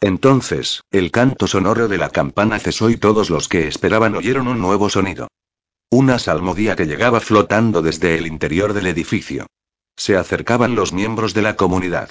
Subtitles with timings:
[0.00, 4.60] Entonces, el canto sonoro de la campana cesó y todos los que esperaban oyeron un
[4.60, 5.28] nuevo sonido.
[5.90, 9.46] Una salmodía que llegaba flotando desde el interior del edificio.
[9.96, 12.10] Se acercaban los miembros de la comunidad.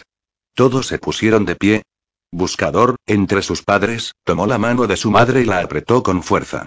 [0.56, 1.84] Todos se pusieron de pie.
[2.32, 6.66] Buscador, entre sus padres, tomó la mano de su madre y la apretó con fuerza.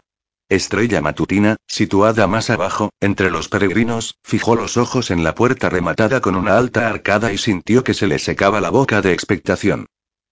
[0.48, 6.20] Estrella matutina, situada más abajo, entre los peregrinos, fijó los ojos en la puerta rematada
[6.20, 9.86] con una alta arcada y sintió que se le secaba la boca de expectación.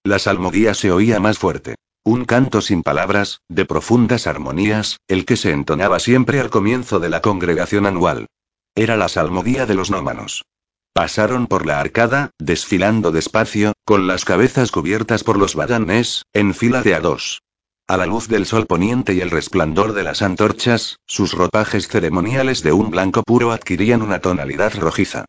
[0.07, 1.75] La salmodía se oía más fuerte.
[2.05, 7.09] Un canto sin palabras, de profundas armonías, el que se entonaba siempre al comienzo de
[7.09, 8.27] la congregación anual.
[8.73, 10.45] Era la salmodía de los nómanos.
[10.93, 16.83] Pasaron por la arcada, desfilando despacio, con las cabezas cubiertas por los badanes, en fila
[16.83, 17.41] de a dos.
[17.85, 22.63] A la luz del sol poniente y el resplandor de las antorchas, sus ropajes ceremoniales
[22.63, 25.25] de un blanco puro adquirían una tonalidad rojiza.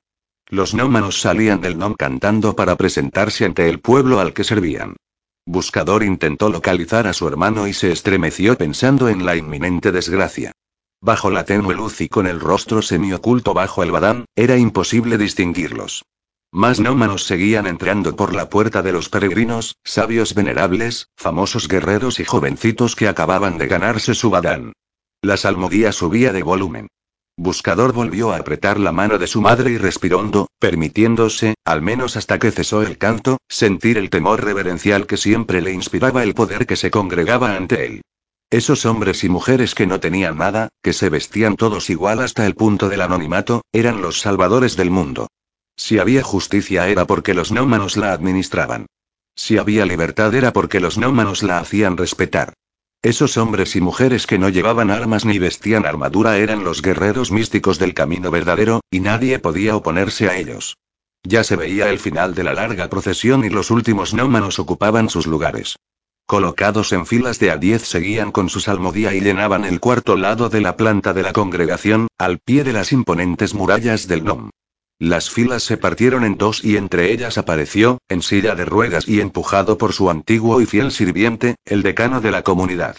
[0.50, 4.96] Los nómanos salían del nom cantando para presentarse ante el pueblo al que servían.
[5.44, 10.52] Buscador intentó localizar a su hermano y se estremeció pensando en la inminente desgracia.
[11.00, 16.04] Bajo la tenue luz y con el rostro semioculto bajo el badán, era imposible distinguirlos.
[16.50, 22.24] Más nómanos seguían entrando por la puerta de los peregrinos, sabios venerables, famosos guerreros y
[22.24, 24.72] jovencitos que acababan de ganarse su badán.
[25.20, 26.88] La salmodía subía de volumen.
[27.40, 32.16] Buscador volvió a apretar la mano de su madre y respiró hondo, permitiéndose, al menos
[32.16, 36.66] hasta que cesó el canto, sentir el temor reverencial que siempre le inspiraba el poder
[36.66, 38.02] que se congregaba ante él.
[38.50, 42.56] Esos hombres y mujeres que no tenían nada, que se vestían todos igual hasta el
[42.56, 45.28] punto del anonimato, eran los salvadores del mundo.
[45.76, 48.86] Si había justicia era porque los nómanos la administraban.
[49.36, 52.54] Si había libertad era porque los nómanos la hacían respetar.
[53.02, 57.78] Esos hombres y mujeres que no llevaban armas ni vestían armadura eran los guerreros místicos
[57.78, 60.76] del camino verdadero, y nadie podía oponerse a ellos.
[61.22, 65.28] Ya se veía el final de la larga procesión y los últimos nómanos ocupaban sus
[65.28, 65.76] lugares.
[66.26, 70.48] Colocados en filas de a diez seguían con su salmodía y llenaban el cuarto lado
[70.48, 74.50] de la planta de la congregación, al pie de las imponentes murallas del Nom.
[75.00, 79.20] Las filas se partieron en dos y entre ellas apareció, en silla de ruedas y
[79.20, 82.96] empujado por su antiguo y fiel sirviente, el decano de la comunidad.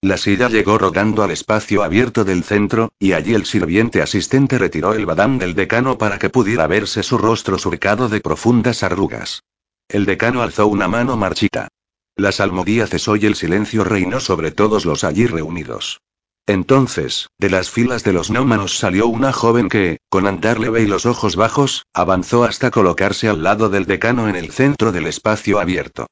[0.00, 4.94] La silla llegó rodando al espacio abierto del centro, y allí el sirviente asistente retiró
[4.94, 9.42] el badán del decano para que pudiera verse su rostro surcado de profundas arrugas.
[9.88, 11.68] El decano alzó una mano marchita.
[12.14, 16.00] La salmodía cesó y el silencio reinó sobre todos los allí reunidos.
[16.46, 20.86] Entonces, de las filas de los nómanos salió una joven que, con andar leve y
[20.86, 25.60] los ojos bajos, avanzó hasta colocarse al lado del decano en el centro del espacio
[25.60, 26.06] abierto.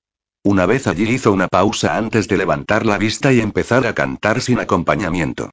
[0.44, 4.40] Una vez allí hizo una pausa antes de levantar la vista y empezar a cantar
[4.40, 5.50] sin acompañamiento.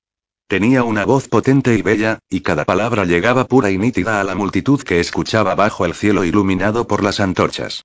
[0.48, 4.36] Tenía una voz potente y bella, y cada palabra llegaba pura y nítida a la
[4.36, 7.84] multitud que escuchaba bajo el cielo iluminado por las antorchas.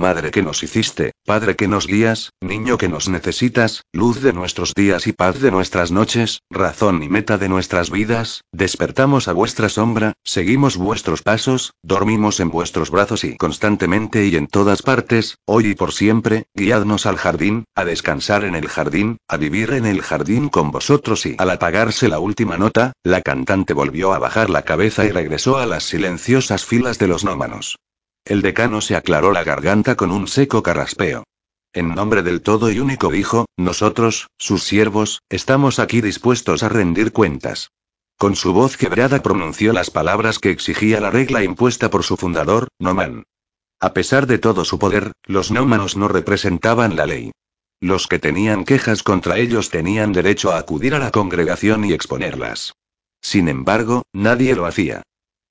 [0.00, 4.72] Madre que nos hiciste, Padre que nos guías, niño que nos necesitas, luz de nuestros
[4.72, 9.68] días y paz de nuestras noches, razón y meta de nuestras vidas, despertamos a vuestra
[9.68, 15.66] sombra, seguimos vuestros pasos, dormimos en vuestros brazos y constantemente y en todas partes, hoy
[15.66, 20.00] y por siempre, guiadnos al jardín, a descansar en el jardín, a vivir en el
[20.00, 24.62] jardín con vosotros y al apagarse la última nota, la cantante volvió a bajar la
[24.62, 27.76] cabeza y regresó a las silenciosas filas de los nómanos.
[28.24, 31.24] El decano se aclaró la garganta con un seco carraspeo.
[31.72, 37.12] En nombre del todo y único dijo, nosotros, sus siervos, estamos aquí dispuestos a rendir
[37.12, 37.70] cuentas.
[38.18, 42.68] Con su voz quebrada pronunció las palabras que exigía la regla impuesta por su fundador,
[42.78, 43.24] Noman.
[43.80, 47.32] A pesar de todo su poder, los nómanos no representaban la ley.
[47.80, 52.74] Los que tenían quejas contra ellos tenían derecho a acudir a la congregación y exponerlas.
[53.22, 55.02] Sin embargo, nadie lo hacía.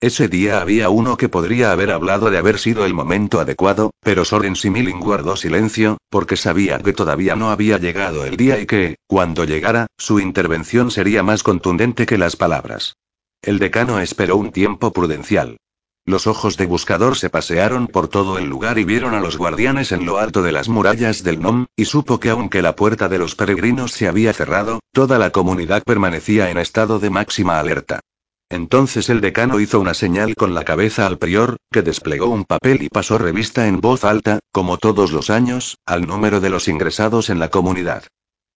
[0.02, 4.24] Ese día había uno que podría haber hablado de haber sido el momento adecuado, pero
[4.24, 8.96] Soren Similin guardó silencio, porque sabía que todavía no había llegado el día y que,
[9.08, 12.96] cuando llegara, su intervención sería más contundente que las palabras.
[13.42, 15.58] El decano esperó un tiempo prudencial.
[16.06, 19.92] Los ojos de buscador se pasearon por todo el lugar y vieron a los guardianes
[19.92, 23.20] en lo alto de las murallas del Nom, y supo que aunque la puerta de
[23.20, 28.00] los peregrinos se había cerrado, toda la comunidad permanecía en estado de máxima alerta.
[28.50, 32.82] Entonces el decano hizo una señal con la cabeza al prior, que desplegó un papel
[32.82, 37.30] y pasó revista en voz alta, como todos los años, al número de los ingresados
[37.30, 38.06] en la comunidad.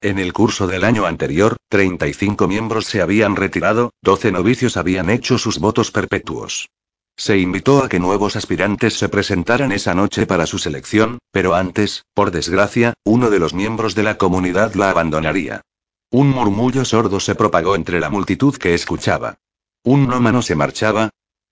[0.01, 5.37] En el curso del año anterior, 35 miembros se habían retirado, 12 novicios habían hecho
[5.37, 6.69] sus votos perpetuos.
[7.15, 12.03] Se invitó a que nuevos aspirantes se presentaran esa noche para su selección, pero antes,
[12.15, 15.61] por desgracia, uno de los miembros de la comunidad la abandonaría.
[16.09, 19.37] Un murmullo sordo se propagó entre la multitud que escuchaba.
[19.85, 21.09] ¿Un nómano se marchaba?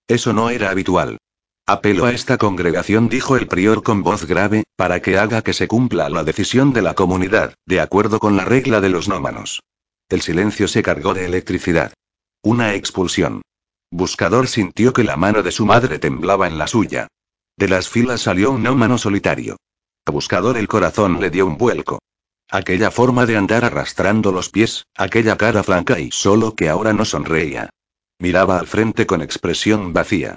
[0.08, 1.18] Eso no era habitual.
[1.66, 5.68] Apelo a esta congregación, dijo el prior con voz grave, para que haga que se
[5.68, 9.60] cumpla la decisión de la comunidad, de acuerdo con la regla de los nómanos.
[10.08, 11.92] El silencio se cargó de electricidad.
[12.42, 13.42] Una expulsión.
[13.90, 17.08] Buscador sintió que la mano de su madre temblaba en la suya.
[17.58, 19.56] De las filas salió un nómano solitario.
[20.06, 21.98] A Buscador el corazón le dio un vuelco.
[22.50, 27.04] Aquella forma de andar arrastrando los pies, aquella cara flanca y solo que ahora no
[27.04, 27.68] sonreía.
[28.22, 30.36] Miraba al frente con expresión vacía.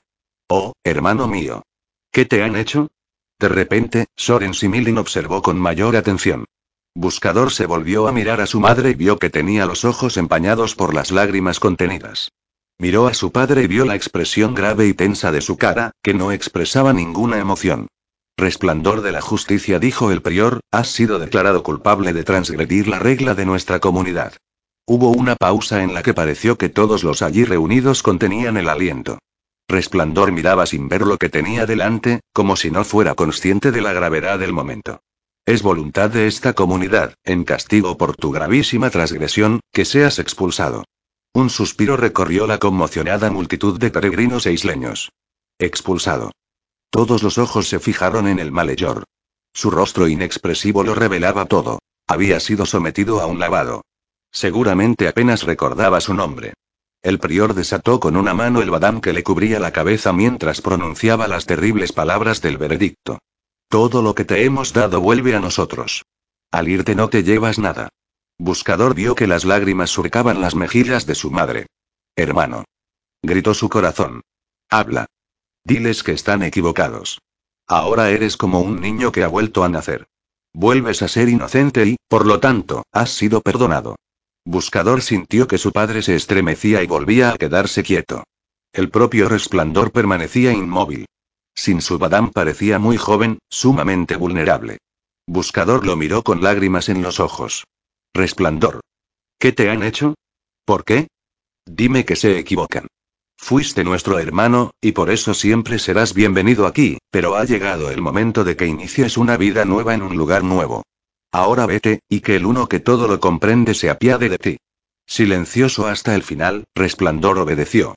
[0.49, 1.61] Oh, hermano mío.
[2.11, 2.87] ¿Qué te han hecho?
[3.39, 6.45] De repente, Soren Similin observó con mayor atención.
[6.95, 10.73] Buscador se volvió a mirar a su madre y vio que tenía los ojos empañados
[10.73, 12.31] por las lágrimas contenidas.
[12.79, 16.15] Miró a su padre y vio la expresión grave y tensa de su cara, que
[16.15, 17.85] no expresaba ninguna emoción.
[18.35, 23.35] Resplandor de la justicia, dijo el prior, has sido declarado culpable de transgredir la regla
[23.35, 24.33] de nuestra comunidad.
[24.87, 29.17] Hubo una pausa en la que pareció que todos los allí reunidos contenían el aliento.
[29.67, 33.93] Resplandor miraba sin ver lo que tenía delante, como si no fuera consciente de la
[33.93, 35.01] gravedad del momento.
[35.43, 40.83] Es voluntad de esta comunidad, en castigo por tu gravísima transgresión, que seas expulsado.
[41.33, 45.11] Un suspiro recorrió la conmocionada multitud de peregrinos e isleños.
[45.57, 46.31] Expulsado.
[46.91, 49.03] Todos los ojos se fijaron en el mayor.
[49.51, 51.79] Su rostro inexpresivo lo revelaba todo.
[52.07, 53.81] Había sido sometido a un lavado.
[54.35, 56.55] Seguramente apenas recordaba su nombre.
[57.01, 61.29] El prior desató con una mano el badán que le cubría la cabeza mientras pronunciaba
[61.29, 63.19] las terribles palabras del veredicto.
[63.69, 66.03] Todo lo que te hemos dado vuelve a nosotros.
[66.51, 67.87] Al irte no te llevas nada.
[68.37, 71.67] Buscador vio que las lágrimas surcaban las mejillas de su madre.
[72.17, 72.65] Hermano.
[73.23, 74.19] Gritó su corazón.
[74.69, 75.05] Habla.
[75.63, 77.21] Diles que están equivocados.
[77.67, 80.07] Ahora eres como un niño que ha vuelto a nacer.
[80.51, 83.95] Vuelves a ser inocente y, por lo tanto, has sido perdonado.
[84.45, 88.23] Buscador sintió que su padre se estremecía y volvía a quedarse quieto.
[88.71, 91.07] El propio resplandor permanecía inmóvil.
[91.55, 94.77] Sin su badán parecía muy joven, sumamente vulnerable.
[95.25, 97.63] Buscador lo miró con lágrimas en los ojos.
[98.13, 98.81] Resplandor.
[99.39, 100.13] ¿Qué te han hecho?
[100.63, 101.07] ¿Por qué?
[101.65, 102.87] Dime que se equivocan.
[103.37, 108.43] Fuiste nuestro hermano, y por eso siempre serás bienvenido aquí, pero ha llegado el momento
[108.43, 110.83] de que inicies una vida nueva en un lugar nuevo.
[111.35, 114.57] Ahora vete, y que el uno que todo lo comprende se apiade de ti.
[115.05, 117.95] Silencioso hasta el final, Resplandor obedeció.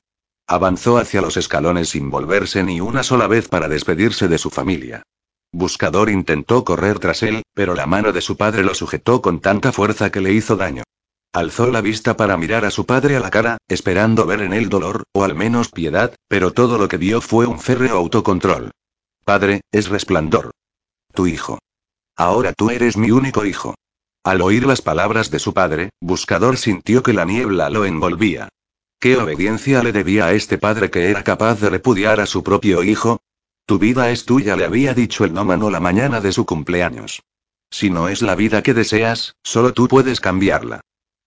[0.49, 5.05] Avanzó hacia los escalones sin volverse ni una sola vez para despedirse de su familia.
[5.53, 9.71] Buscador intentó correr tras él, pero la mano de su padre lo sujetó con tanta
[9.71, 10.83] fuerza que le hizo daño.
[11.33, 14.69] Alzó la vista para mirar a su padre a la cara, esperando ver en él
[14.69, 18.73] dolor, o al menos piedad, pero todo lo que vio fue un férreo autocontrol.
[19.25, 20.51] Padre, es resplandor.
[21.15, 21.61] Tu hijo.
[22.19, 23.77] Ahora tú eres mi único hijo.
[24.25, 28.49] Al oír las palabras de su padre, Buscador sintió que la niebla lo envolvía.
[28.99, 32.83] ¿Qué obediencia le debía a este padre que era capaz de repudiar a su propio
[32.83, 33.21] hijo?
[33.67, 37.23] Tu vida es tuya, le había dicho el nómano la mañana de su cumpleaños.
[37.71, 40.81] Si no es la vida que deseas, solo tú puedes cambiarla.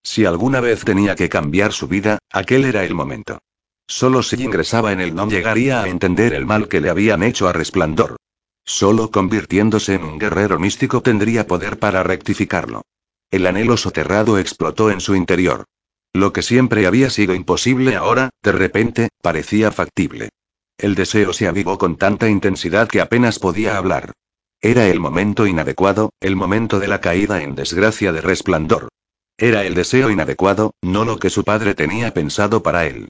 [0.04, 3.40] Si alguna vez tenía que cambiar su vida, aquel era el momento.
[3.88, 7.48] Solo si ingresaba en él no llegaría a entender el mal que le habían hecho
[7.48, 8.18] a Resplandor.
[8.66, 12.84] Solo convirtiéndose en un guerrero místico tendría poder para rectificarlo.
[13.32, 15.66] El anhelo soterrado explotó en su interior.
[16.14, 20.30] Lo que siempre había sido imposible ahora, de repente, parecía factible.
[20.78, 24.14] El deseo se avivó con tanta intensidad que apenas podía hablar.
[24.60, 28.90] Era el momento inadecuado, el momento de la caída en desgracia de resplandor.
[29.38, 33.08] Era el deseo inadecuado, no lo que su padre tenía pensado para él.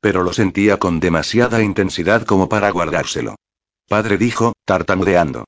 [0.00, 3.36] Pero lo sentía con demasiada intensidad como para guardárselo.
[3.88, 5.44] Padre dijo, tartamudeando.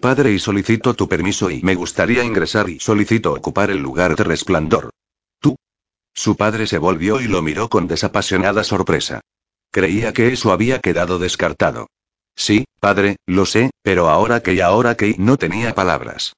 [0.00, 4.24] Padre y solicito tu permiso y me gustaría ingresar y solicito ocupar el lugar de
[4.24, 4.90] resplandor.
[5.40, 5.56] ¿Tú?
[6.12, 9.20] Su padre se volvió y lo miró con desapasionada sorpresa.
[9.70, 11.88] Creía que eso había quedado descartado.
[12.36, 16.34] Sí, padre, lo sé, pero ahora que y ahora que no tenía palabras.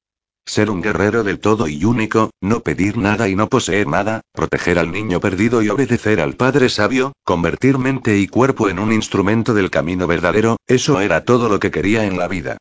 [0.47, 4.79] Ser un guerrero del todo y único, no pedir nada y no poseer nada, proteger
[4.79, 9.53] al niño perdido y obedecer al Padre Sabio, convertir mente y cuerpo en un instrumento
[9.53, 12.57] del camino verdadero, eso era todo lo que quería en la vida.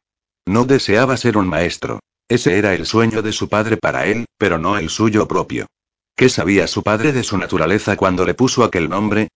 [0.46, 2.00] No deseaba ser un maestro.
[2.28, 5.66] Ese era el sueño de su padre para él, pero no el suyo propio.
[6.16, 9.28] ¿Qué sabía su padre de su naturaleza cuando le puso aquel nombre?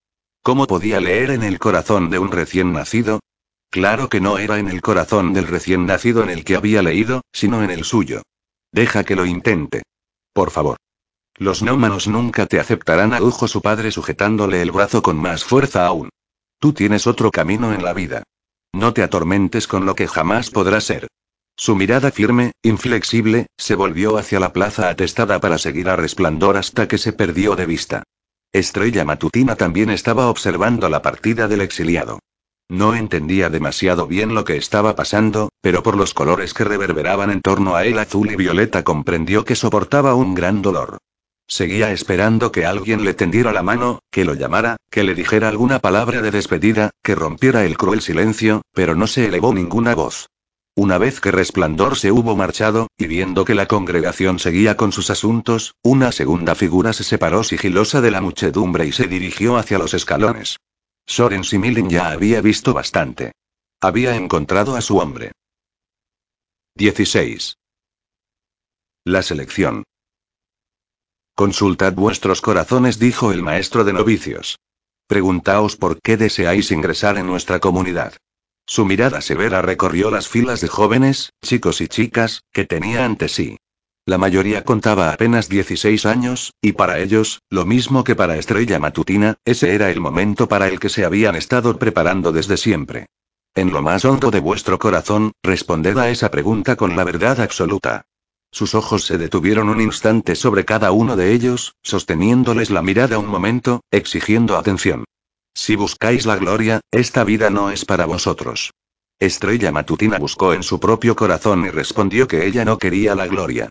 [0.42, 3.20] ¿Cómo podía leer en el corazón de un recién nacido?
[3.70, 7.20] Claro que no era en el corazón del recién nacido en el que había leído,
[7.32, 8.22] sino en el suyo.
[8.72, 9.82] Deja que lo intente.
[10.32, 10.76] Por favor.
[11.36, 16.10] Los nómanos nunca te aceptarán, adujo su padre sujetándole el brazo con más fuerza aún.
[16.58, 18.22] Tú tienes otro camino en la vida.
[18.72, 21.08] No te atormentes con lo que jamás podrá ser.
[21.56, 26.86] Su mirada firme, inflexible, se volvió hacia la plaza atestada para seguir a resplandor hasta
[26.88, 28.02] que se perdió de vista.
[28.52, 32.18] Estrella Matutina también estaba observando la partida del exiliado.
[32.70, 37.40] No entendía demasiado bien lo que estaba pasando, pero por los colores que reverberaban en
[37.40, 40.98] torno a él azul y violeta comprendió que soportaba un gran dolor.
[41.48, 45.80] Seguía esperando que alguien le tendiera la mano, que lo llamara, que le dijera alguna
[45.80, 50.28] palabra de despedida, que rompiera el cruel silencio, pero no se elevó ninguna voz.
[50.76, 55.10] Una vez que Resplandor se hubo marchado, y viendo que la congregación seguía con sus
[55.10, 59.92] asuntos, una segunda figura se separó sigilosa de la muchedumbre y se dirigió hacia los
[59.92, 60.58] escalones.
[61.06, 63.32] Soren Similin ya había visto bastante.
[63.80, 65.32] Había encontrado a su hombre.
[66.76, 67.56] 16.
[69.04, 69.84] La selección.
[71.34, 74.58] Consultad vuestros corazones, dijo el maestro de novicios.
[75.06, 78.14] Preguntaos por qué deseáis ingresar en nuestra comunidad.
[78.66, 83.56] Su mirada severa recorrió las filas de jóvenes, chicos y chicas, que tenía ante sí.
[84.10, 89.36] La mayoría contaba apenas 16 años, y para ellos, lo mismo que para Estrella Matutina,
[89.44, 93.06] ese era el momento para el que se habían estado preparando desde siempre.
[93.54, 98.04] En lo más hondo de vuestro corazón, responded a esa pregunta con la verdad absoluta.
[98.50, 103.28] Sus ojos se detuvieron un instante sobre cada uno de ellos, sosteniéndoles la mirada un
[103.28, 105.04] momento, exigiendo atención.
[105.54, 108.72] Si buscáis la gloria, esta vida no es para vosotros.
[109.20, 113.68] Estrella Matutina buscó en su propio corazón y respondió que ella no quería la gloria.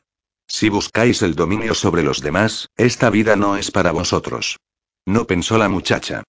[0.51, 4.57] Si buscáis el dominio sobre los demás, esta vida no es para vosotros.
[5.05, 6.23] No pensó la muchacha.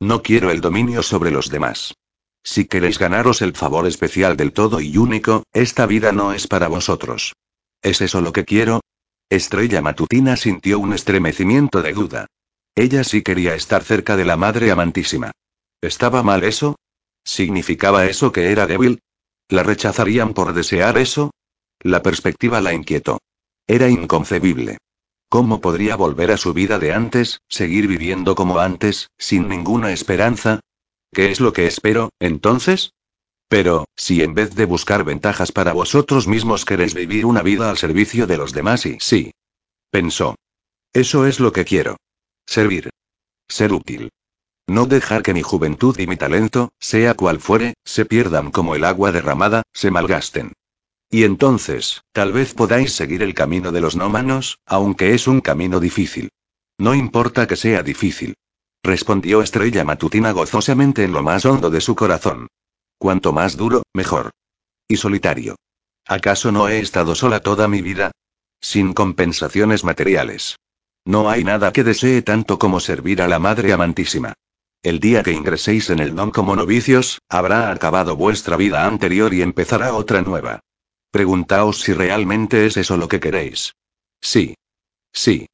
[0.00, 1.94] No quiero el dominio sobre los demás.
[2.42, 6.68] Si queréis ganaros el favor especial del todo y único, esta vida no es para
[6.68, 7.34] vosotros.
[7.82, 8.80] ¿Es eso lo que quiero?
[9.28, 12.26] Estrella Matutina sintió un estremecimiento de duda.
[12.74, 15.32] Ella sí quería estar cerca de la Madre Amantísima.
[15.82, 16.76] ¿Estaba mal eso?
[17.24, 19.00] ¿Significaba eso que era débil?
[19.48, 21.30] ¿La rechazarían por desear eso?
[21.80, 23.18] La perspectiva la inquietó.
[23.66, 24.78] Era inconcebible.
[25.28, 30.60] ¿Cómo podría volver a su vida de antes, seguir viviendo como antes, sin ninguna esperanza?
[31.12, 32.92] ¿Qué es lo que espero, entonces?
[33.48, 37.76] Pero, si en vez de buscar ventajas para vosotros mismos queréis vivir una vida al
[37.76, 39.32] servicio de los demás y sí.
[39.90, 40.36] Pensó.
[40.92, 41.96] Eso es lo que quiero.
[42.46, 42.90] Servir.
[43.48, 44.10] Ser útil.
[44.68, 48.84] No dejar que mi juventud y mi talento, sea cual fuere, se pierdan como el
[48.84, 50.52] agua derramada, se malgasten.
[51.10, 55.80] Y entonces, tal vez podáis seguir el camino de los nómanos, aunque es un camino
[55.80, 56.30] difícil.
[56.78, 58.34] No importa que sea difícil.
[58.82, 62.48] Respondió Estrella Matutina gozosamente en lo más hondo de su corazón.
[62.98, 64.30] Cuanto más duro, mejor.
[64.88, 65.56] Y solitario.
[66.06, 68.12] ¿Acaso no he estado sola toda mi vida?
[68.60, 70.56] Sin compensaciones materiales.
[71.04, 74.34] No hay nada que desee tanto como servir a la Madre Amantísima.
[74.82, 79.42] El día que ingreséis en el NOM como novicios, habrá acabado vuestra vida anterior y
[79.42, 80.60] empezará otra nueva.
[81.16, 83.74] Preguntaos si realmente es eso lo que queréis.
[84.20, 84.54] Sí.
[85.14, 85.46] Sí.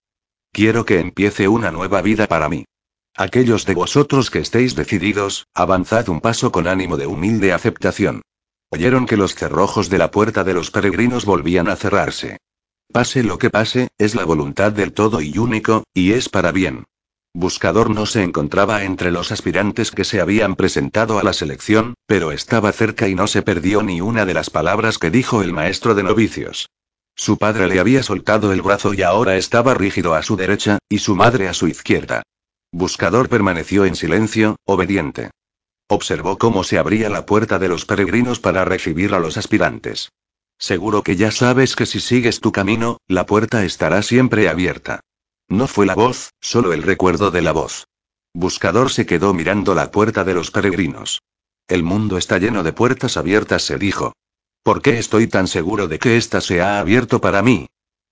[0.51, 2.65] Quiero que empiece una nueva vida para mí.
[3.15, 8.23] Aquellos de vosotros que estéis decididos, avanzad un paso con ánimo de humilde aceptación.
[8.71, 12.39] Oyeron que los cerrojos de la puerta de los peregrinos volvían a cerrarse.
[12.93, 16.87] Pase lo que pase, es la voluntad del todo y único, y es para bien.
[17.35, 22.31] Buscador no se encontraba entre los aspirantes que se habían presentado a la selección, pero
[22.31, 25.95] estaba cerca y no se perdió ni una de las palabras que dijo el maestro
[25.95, 26.69] de novicios.
[27.15, 30.99] Su padre le había soltado el brazo y ahora estaba rígido a su derecha, y
[30.99, 32.23] su madre a su izquierda.
[32.71, 35.31] Buscador permaneció en silencio, obediente.
[35.89, 40.11] Observó cómo se abría la puerta de los peregrinos para recibir a los aspirantes.
[40.59, 45.01] Seguro que ya sabes que si sigues tu camino, la puerta estará siempre abierta.
[45.53, 47.87] No fue la voz, solo el recuerdo de la voz.
[48.33, 51.21] Buscador se quedó mirando la puerta de los peregrinos.
[51.69, 54.15] El mundo está lleno de puertas abiertas, se dijo.
[54.63, 57.67] ¿Por qué estoy tan seguro de que ésta se ha abierto para mí?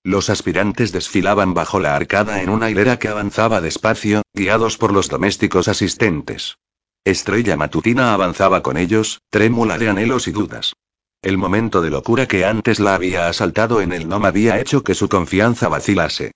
[0.05, 5.09] Los aspirantes desfilaban bajo la arcada en una hilera que avanzaba despacio, guiados por los
[5.09, 6.59] domésticos asistentes.
[7.05, 10.75] Estrella Matutina avanzaba con ellos, trémula de anhelos y dudas.
[11.23, 14.95] El momento de locura que antes la había asaltado en el NOM había hecho que
[14.95, 16.33] su confianza vacilase.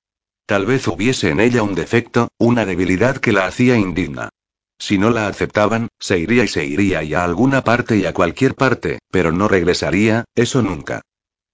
[0.46, 4.28] Tal vez hubiese en ella un defecto, una debilidad que la hacía indigna.
[4.78, 8.12] Si no la aceptaban, se iría y se iría y a alguna parte y a
[8.12, 11.00] cualquier parte, pero no regresaría, eso nunca.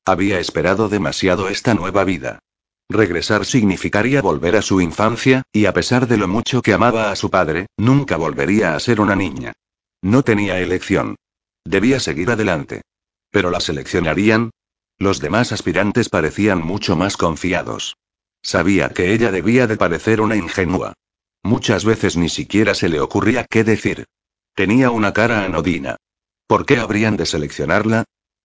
[0.04, 2.40] Había esperado demasiado esta nueva vida.
[2.88, 7.16] Regresar significaría volver a su infancia, y a pesar de lo mucho que amaba a
[7.16, 9.52] su padre, nunca volvería a ser una niña.
[10.02, 11.14] No tenía elección.
[11.64, 12.82] Debía seguir adelante.
[13.30, 14.50] Pero la seleccionarían.
[14.98, 17.96] Los demás aspirantes parecían mucho más confiados.
[18.42, 20.94] Sabía que ella debía de parecer una ingenua.
[21.42, 24.06] Muchas veces ni siquiera se le ocurría qué decir.
[24.54, 25.96] Tenía una cara anodina.
[26.46, 28.04] ¿Por qué habrían de seleccionarla?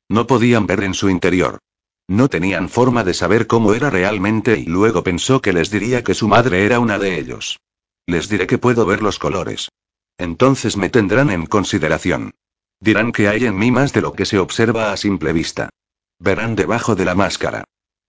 [0.09, 1.59] No podían ver en su interior.
[2.07, 6.13] No tenían forma de saber cómo era realmente y luego pensó que les diría que
[6.13, 7.59] su madre era una de ellos.
[8.05, 9.69] Les diré que puedo ver los colores.
[10.17, 12.35] Entonces me tendrán en consideración.
[12.79, 15.69] Dirán que hay en mí más de lo que se observa a simple vista.
[16.19, 17.63] Verán debajo de la máscara.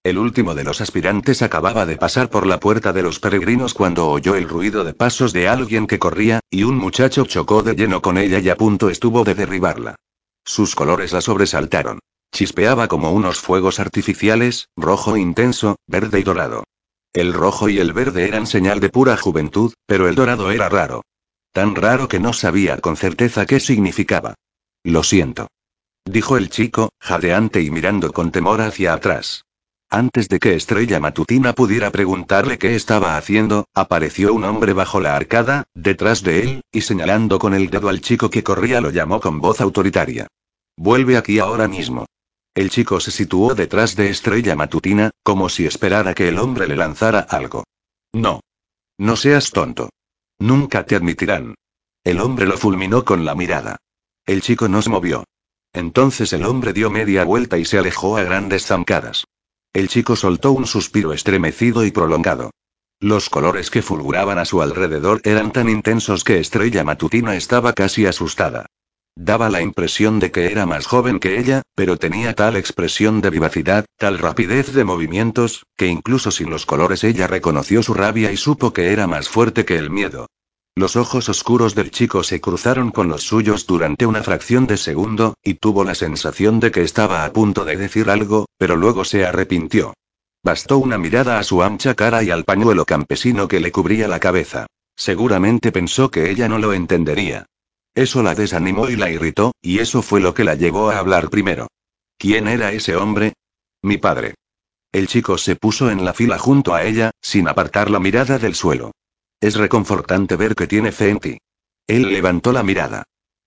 [0.07, 4.09] El último de los aspirantes acababa de pasar por la puerta de los peregrinos cuando
[4.09, 8.01] oyó el ruido de pasos de alguien que corría, y un muchacho chocó de lleno
[8.03, 9.97] con ella y a punto estuvo de derribarla.
[10.45, 11.99] Sus colores la sobresaltaron.
[12.33, 16.63] Chispeaba como unos fuegos artificiales, rojo intenso, verde y dorado.
[17.13, 21.03] El rojo y el verde eran señal de pura juventud, pero el dorado era raro.
[21.51, 24.37] Tan raro que no sabía con certeza qué significaba.
[24.85, 25.49] Lo siento.
[26.05, 29.43] Dijo el chico, jadeante y mirando con temor hacia atrás.
[29.89, 35.15] Antes de que Estrella Matutina pudiera preguntarle qué estaba haciendo, apareció un hombre bajo la
[35.15, 39.21] arcada, detrás de él, y señalando con el dedo al chico que corría lo llamó
[39.21, 40.27] con voz autoritaria.
[40.77, 42.07] Vuelve aquí ahora mismo.
[42.53, 46.77] El chico se situó detrás de Estrella Matutina, como si esperara que el hombre le
[46.77, 47.65] lanzara algo.
[48.13, 48.41] No.
[48.99, 49.91] No seas tonto.
[50.39, 51.55] Nunca te admitirán.
[52.03, 53.77] El hombre lo fulminó con la mirada.
[54.25, 55.25] El chico no se movió.
[55.73, 59.27] Entonces el hombre dio media vuelta y se alejó a grandes zancadas.
[59.77, 62.51] El chico soltó un suspiro estremecido y prolongado.
[62.99, 68.07] Los colores que fulguraban a su alrededor eran tan intensos que Estrella Matutina estaba casi
[68.07, 68.65] asustada.
[69.17, 73.29] Daba la impresión de que era más joven que ella, pero tenía tal expresión de
[73.29, 78.39] vivacidad, tal rapidez de movimientos, que incluso sin los colores ella reconoció su rabia y
[78.39, 80.27] supo que era más fuerte que el miedo.
[80.79, 85.39] Los ojos oscuros del chico se cruzaron con los suyos durante una fracción de segundo,
[85.43, 89.25] y tuvo la sensación de que estaba a punto de decir algo, pero luego se
[89.25, 89.95] arrepintió.
[90.45, 94.21] Bastó una mirada a su ancha cara y al pañuelo campesino que le cubría la
[94.21, 94.67] cabeza.
[94.95, 97.47] Seguramente pensó que ella no lo entendería.
[97.95, 101.31] Eso la desanimó y la irritó, y eso fue lo que la llevó a hablar
[101.31, 101.69] primero.
[102.19, 103.33] ¿Quién era ese hombre?
[103.81, 104.35] Mi padre.
[104.93, 108.55] El chico se puso en la fila junto a ella, sin apartar la mirada del
[108.55, 108.93] suelo.
[109.41, 111.39] Es reconfortante ver que tiene fe en ti.
[111.87, 113.05] Él levantó la mirada.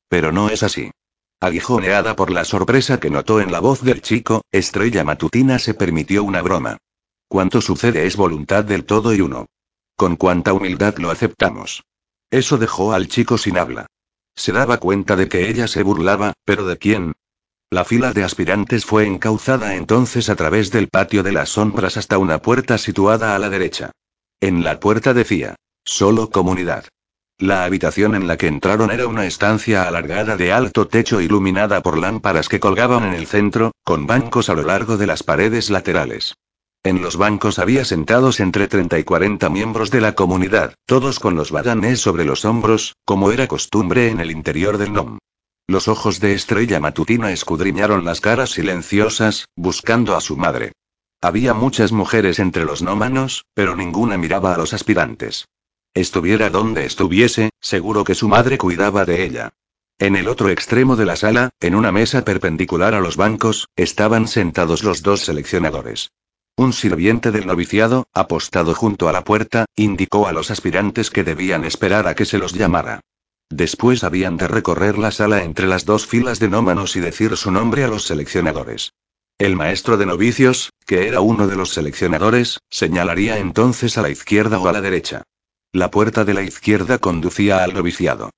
[0.07, 0.91] Pero no es así.
[1.39, 6.23] Aguijoneada por la sorpresa que notó en la voz del chico, Estrella Matutina se permitió
[6.23, 6.77] una broma.
[7.27, 9.45] Cuanto sucede es voluntad del todo y uno.
[9.95, 11.83] Con cuánta humildad lo aceptamos.
[12.29, 13.87] Eso dejó al chico sin habla.
[14.35, 17.13] Se daba cuenta de que ella se burlaba, pero ¿de quién?
[17.71, 22.17] La fila de aspirantes fue encauzada entonces a través del patio de las sombras hasta
[22.17, 23.91] una puerta situada a la derecha.
[24.41, 26.85] En la puerta decía, Solo comunidad.
[27.37, 31.97] La habitación en la que entraron era una estancia alargada de alto techo iluminada por
[31.97, 36.35] lámparas que colgaban en el centro, con bancos a lo largo de las paredes laterales.
[36.83, 41.35] En los bancos había sentados entre 30 y 40 miembros de la comunidad, todos con
[41.35, 45.17] los badanes sobre los hombros, como era costumbre en el interior del NOM.
[45.67, 50.71] Los ojos de estrella matutina escudriñaron las caras silenciosas, buscando a su madre.
[51.21, 55.45] Había muchas mujeres entre los nómanos, pero ninguna miraba a los aspirantes.
[55.93, 59.49] Estuviera donde estuviese, seguro que su madre cuidaba de ella.
[59.97, 64.27] En el otro extremo de la sala, en una mesa perpendicular a los bancos, estaban
[64.27, 66.11] sentados los dos seleccionadores.
[66.55, 71.65] Un sirviente del noviciado, apostado junto a la puerta, indicó a los aspirantes que debían
[71.65, 73.01] esperar a que se los llamara.
[73.49, 77.51] Después habían de recorrer la sala entre las dos filas de nómanos y decir su
[77.51, 78.93] nombre a los seleccionadores.
[79.37, 84.59] El maestro de novicios, que era uno de los seleccionadores, señalaría entonces a la izquierda
[84.59, 85.23] o a la derecha.
[85.71, 88.31] La puerta de la izquierda conducía al noviciado.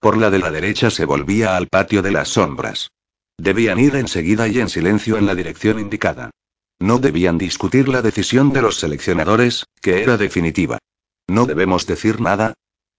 [0.00, 2.88] Por la de la derecha se volvía al patio de las sombras.
[3.36, 6.30] Debían ir enseguida y en silencio en la dirección indicada.
[6.78, 10.78] No debían discutir la decisión de los seleccionadores, que era definitiva.
[11.26, 12.54] ¿No debemos decir nada?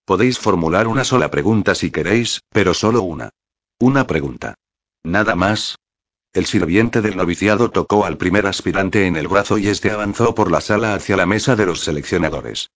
[0.05, 3.31] Podéis formular una sola pregunta si queréis, pero solo una.
[3.79, 4.53] Una pregunta.
[5.03, 5.77] ¿Nada más?
[6.31, 10.51] El sirviente del noviciado tocó al primer aspirante en el brazo y este avanzó por
[10.51, 12.69] la sala hacia la mesa de los seleccionadores.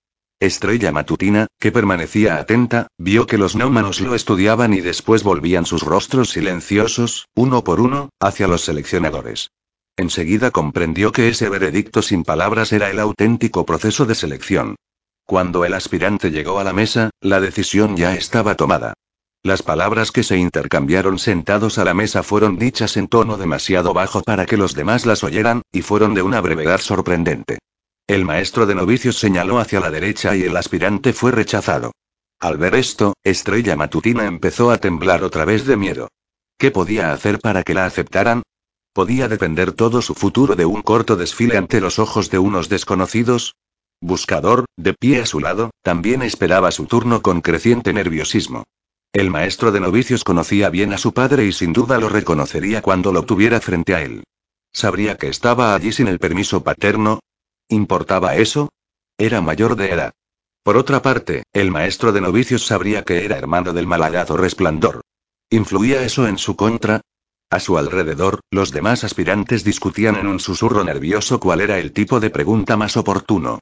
[0.46, 5.84] Estrella matutina, que permanecía atenta, vio que los nómanos lo estudiaban y después volvían sus
[5.84, 9.52] rostros silenciosos, uno por uno, hacia los seleccionadores.
[9.96, 14.76] Enseguida comprendió que ese veredicto sin palabras era el auténtico proceso de selección.
[15.26, 18.96] Cuando el aspirante llegó a la mesa, la decisión ya estaba tomada.
[19.44, 24.22] Las palabras que se intercambiaron sentados a la mesa fueron dichas en tono demasiado bajo
[24.22, 27.60] para que los demás las oyeran, y fueron de una brevedad sorprendente.
[28.08, 31.94] El maestro de novicios señaló hacia la derecha y el aspirante fue rechazado.
[32.38, 36.10] Al ver esto, Estrella Matutina empezó a temblar otra vez de miedo.
[36.58, 38.44] ¿Qué podía hacer para que la aceptaran?
[38.92, 43.56] ¿Podía depender todo su futuro de un corto desfile ante los ojos de unos desconocidos?
[44.02, 48.66] Buscador, de pie a su lado, también esperaba su turno con creciente nerviosismo.
[49.14, 53.14] El maestro de novicios conocía bien a su padre y sin duda lo reconocería cuando
[53.14, 54.24] lo tuviera frente a él.
[54.74, 57.20] Sabría que estaba allí sin el permiso paterno,
[57.70, 58.70] ¿Importaba eso?
[59.18, 60.14] Era mayor de edad.
[60.64, 65.02] Por otra parte, el maestro de novicios sabría que era hermano del malhallado resplandor.
[65.50, 67.02] ¿Influía eso en su contra?
[67.50, 72.20] A su alrededor, los demás aspirantes discutían en un susurro nervioso cuál era el tipo
[72.20, 73.60] de pregunta más oportuno.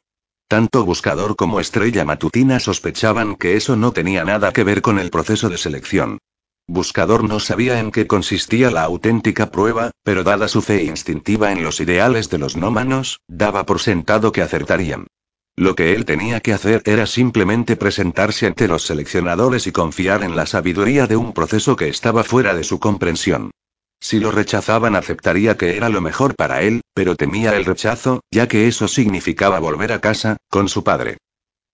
[0.47, 5.09] Tanto Buscador como Estrella Matutina sospechaban que eso no tenía nada que ver con el
[5.09, 6.19] proceso de selección.
[6.67, 11.63] Buscador no sabía en qué consistía la auténtica prueba, pero dada su fe instintiva en
[11.63, 15.07] los ideales de los nómanos, daba por sentado que acertarían.
[15.55, 20.35] Lo que él tenía que hacer era simplemente presentarse ante los seleccionadores y confiar en
[20.35, 23.51] la sabiduría de un proceso que estaba fuera de su comprensión.
[23.99, 28.47] Si lo rechazaban aceptaría que era lo mejor para él, pero temía el rechazo, ya
[28.47, 31.17] que eso significaba volver a casa, con su padre.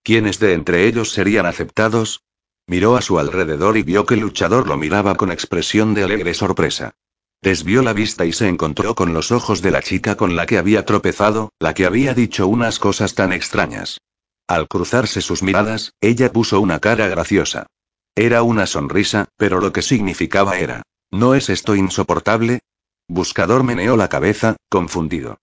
[0.04, 2.22] ¿Quiénes de entre ellos serían aceptados?
[2.68, 6.34] Miró a su alrededor y vio que el luchador lo miraba con expresión de alegre
[6.34, 6.94] sorpresa.
[7.42, 10.58] Desvió la vista y se encontró con los ojos de la chica con la que
[10.58, 14.00] había tropezado, la que había dicho unas cosas tan extrañas.
[14.48, 17.68] Al cruzarse sus miradas, ella puso una cara graciosa.
[18.16, 22.60] Era una sonrisa, pero lo que significaba era, ¿no es esto insoportable?
[23.08, 25.40] Buscador meneó la cabeza, confundido.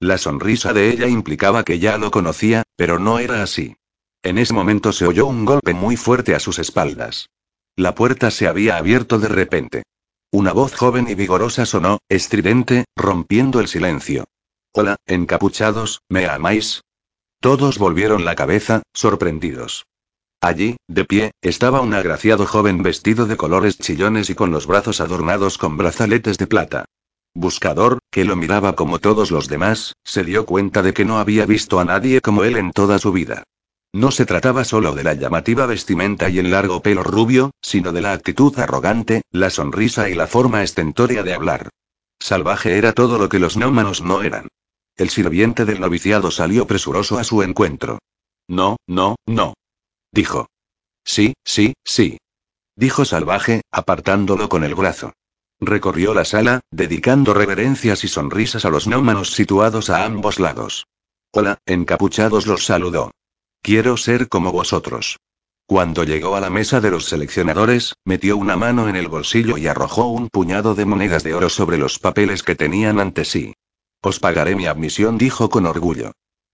[0.00, 3.76] La sonrisa de ella implicaba que ya lo conocía, pero no era así.
[4.24, 7.28] En ese momento se oyó un golpe muy fuerte a sus espaldas.
[7.76, 9.82] La puerta se había abierto de repente.
[10.32, 14.24] Una voz joven y vigorosa sonó, estridente, rompiendo el silencio.
[14.72, 16.80] Hola, encapuchados, ¿me amáis?
[17.38, 19.84] Todos volvieron la cabeza, sorprendidos.
[20.40, 25.02] Allí, de pie, estaba un agraciado joven vestido de colores chillones y con los brazos
[25.02, 26.86] adornados con brazaletes de plata.
[27.34, 31.44] Buscador, que lo miraba como todos los demás, se dio cuenta de que no había
[31.44, 33.44] visto a nadie como él en toda su vida.
[33.94, 38.00] No se trataba solo de la llamativa vestimenta y el largo pelo rubio, sino de
[38.00, 41.68] la actitud arrogante, la sonrisa y la forma estentórea de hablar.
[42.18, 44.48] Salvaje era todo lo que los nómanos no eran.
[44.96, 48.00] El sirviente del noviciado salió presuroso a su encuentro.
[48.48, 49.54] No, no, no.
[50.10, 50.48] Dijo.
[51.04, 52.18] Sí, sí, sí.
[52.74, 55.12] Dijo Salvaje, apartándolo con el brazo.
[55.60, 60.88] Recorrió la sala, dedicando reverencias y sonrisas a los nómanos situados a ambos lados.
[61.30, 63.12] Hola, encapuchados los saludó.
[63.64, 65.20] Quiero ser como vosotros.
[65.64, 69.66] Cuando llegó a la mesa de los seleccionadores, metió una mano en el bolsillo y
[69.68, 73.54] arrojó un puñado de monedas de oro sobre los papeles que tenían ante sí.
[74.02, 76.12] Os pagaré mi admisión, dijo con orgullo.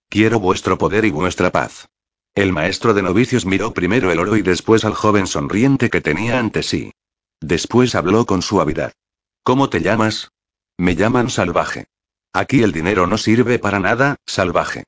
[0.09, 1.89] Quiero vuestro poder y vuestra paz.
[2.37, 6.39] El maestro de novicios miró primero el oro y después al joven sonriente que tenía
[6.39, 6.93] ante sí.
[7.41, 8.93] Después habló con suavidad.
[9.43, 10.31] ¿Cómo te llamas?
[10.79, 11.89] Me llaman salvaje.
[12.33, 14.85] Aquí el dinero no sirve para nada, salvaje.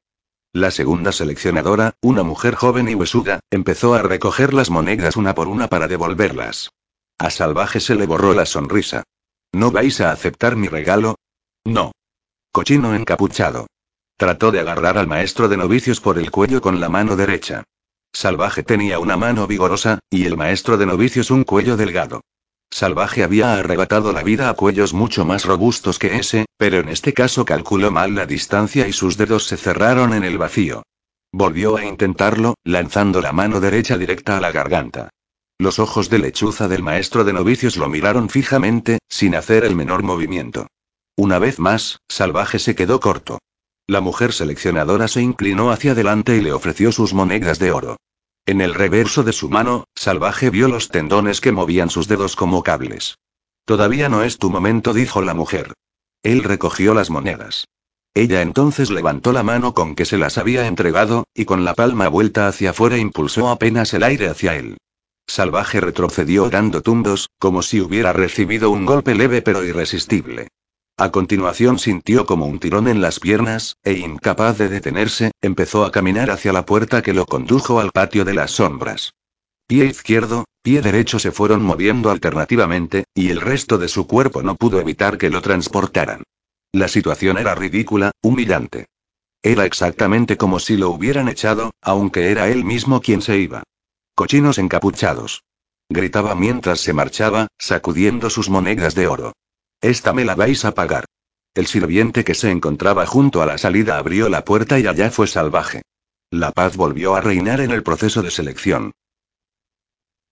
[0.54, 5.48] La segunda seleccionadora, una mujer joven y huesuda, empezó a recoger las monedas una por
[5.48, 6.70] una para devolverlas.
[7.18, 9.04] A Salvaje se le borró la sonrisa.
[9.52, 11.14] ¿No vais a aceptar mi regalo?
[11.64, 11.92] No.
[12.52, 13.66] Cochino encapuchado.
[14.18, 17.64] Trató de agarrar al maestro de novicios por el cuello con la mano derecha.
[18.12, 22.20] Salvaje tenía una mano vigorosa, y el maestro de novicios un cuello delgado.
[22.72, 27.12] Salvaje había arrebatado la vida a cuellos mucho más robustos que ese, pero en este
[27.12, 30.82] caso calculó mal la distancia y sus dedos se cerraron en el vacío.
[31.30, 35.11] Volvió a intentarlo, lanzando la mano derecha directa a la garganta.
[35.58, 40.02] Los ojos de lechuza del maestro de novicios lo miraron fijamente, sin hacer el menor
[40.02, 40.68] movimiento.
[41.14, 43.38] Una vez más, Salvaje se quedó corto.
[43.87, 47.96] La mujer seleccionadora se inclinó hacia adelante y le ofreció sus monedas de oro.
[48.44, 52.64] En el reverso de su mano, Salvaje vio los tendones que movían sus dedos como
[52.64, 53.18] cables.
[53.64, 55.74] Todavía no es tu momento, dijo la mujer.
[56.24, 57.66] Él recogió las monedas.
[58.14, 62.09] Ella entonces levantó la mano con que se las había entregado, y con la palma
[62.09, 64.76] vuelta hacia afuera impulsó apenas el aire hacia él.
[65.26, 70.48] Salvaje retrocedió dando tumbos, como si hubiera recibido un golpe leve pero irresistible.
[70.96, 75.90] A continuación sintió como un tirón en las piernas, e incapaz de detenerse, empezó a
[75.90, 79.14] caminar hacia la puerta que lo condujo al patio de las sombras.
[79.66, 84.55] Pie izquierdo, pie derecho se fueron moviendo alternativamente, y el resto de su cuerpo no
[84.55, 86.24] pudo evitar que lo transportaran.
[86.72, 88.87] La situación era ridícula, humillante.
[89.42, 93.62] Era exactamente como si lo hubieran echado, aunque era él mismo quien se iba.
[94.14, 95.42] Cochinos encapuchados.
[95.88, 99.33] Gritaba mientras se marchaba, sacudiendo sus monedas de oro.
[99.82, 101.04] Esta me la vais a pagar.
[101.54, 105.26] El sirviente que se encontraba junto a la salida abrió la puerta y allá fue
[105.26, 105.82] salvaje.
[106.30, 108.92] La paz volvió a reinar en el proceso de selección.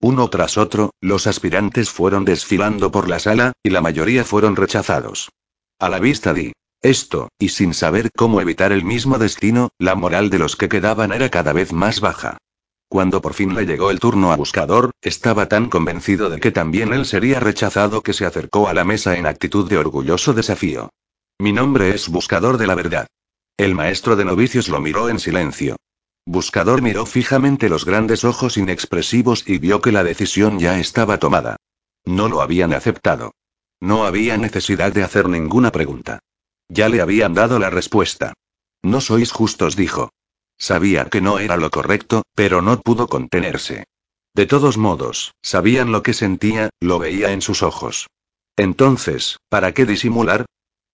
[0.01, 5.31] Uno tras otro, los aspirantes fueron desfilando por la sala, y la mayoría fueron rechazados.
[5.79, 10.31] A la vista di esto, y sin saber cómo evitar el mismo destino, la moral
[10.31, 12.39] de los que quedaban era cada vez más baja.
[12.91, 16.93] Cuando por fin le llegó el turno a Buscador, estaba tan convencido de que también
[16.93, 20.91] él sería rechazado que se acercó a la mesa en actitud de orgulloso desafío.
[21.39, 23.07] Mi nombre es Buscador de la Verdad.
[23.57, 25.77] El maestro de novicios lo miró en silencio.
[26.27, 31.59] Buscador miró fijamente los grandes ojos inexpresivos y vio que la decisión ya estaba tomada.
[32.05, 33.35] No lo habían aceptado.
[33.79, 36.19] No había necesidad de hacer ninguna pregunta.
[36.69, 38.35] Ya le habían dado la respuesta.
[38.83, 40.11] No sois justos, dijo.
[40.61, 43.87] Sabía que no era lo correcto, pero no pudo contenerse.
[44.35, 48.09] De todos modos, sabían lo que sentía, lo veía en sus ojos.
[48.57, 50.45] Entonces, ¿para qué disimular?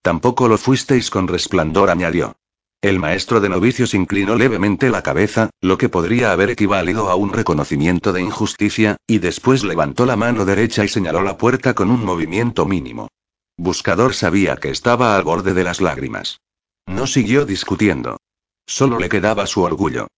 [0.03, 2.37] Tampoco lo fuisteis con resplandor, añadió.
[2.81, 7.33] El maestro de novicios inclinó levemente la cabeza, lo que podría haber equivalido a un
[7.33, 12.05] reconocimiento de injusticia, y después levantó la mano derecha y señaló la puerta con un
[12.05, 13.09] movimiento mínimo.
[13.57, 16.39] Buscador sabía que estaba al borde de las lágrimas.
[16.87, 18.19] No siguió discutiendo.
[18.67, 20.09] Solo le quedaba su orgullo.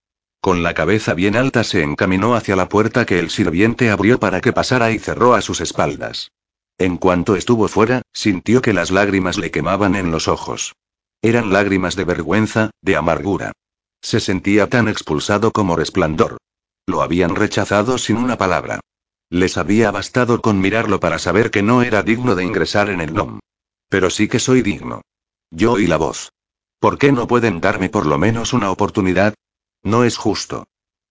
[0.41, 4.41] Con la cabeza bien alta se encaminó hacia la puerta que el sirviente abrió para
[4.41, 6.31] que pasara y cerró a sus espaldas.
[6.79, 10.75] En cuanto estuvo fuera, sintió que las lágrimas le quemaban en los ojos.
[11.23, 13.53] Eran lágrimas de vergüenza, de amargura.
[14.01, 16.39] Se sentía tan expulsado como resplandor.
[16.87, 18.81] Lo habían rechazado sin una palabra.
[19.29, 23.13] Les había bastado con mirarlo para saber que no era digno de ingresar en el
[23.13, 23.41] NOM.
[23.89, 25.03] Pero sí que soy digno.
[25.51, 26.31] Yo y la voz.
[26.79, 29.35] ¿Por qué no pueden darme por lo menos una oportunidad?
[29.83, 30.67] No es justo.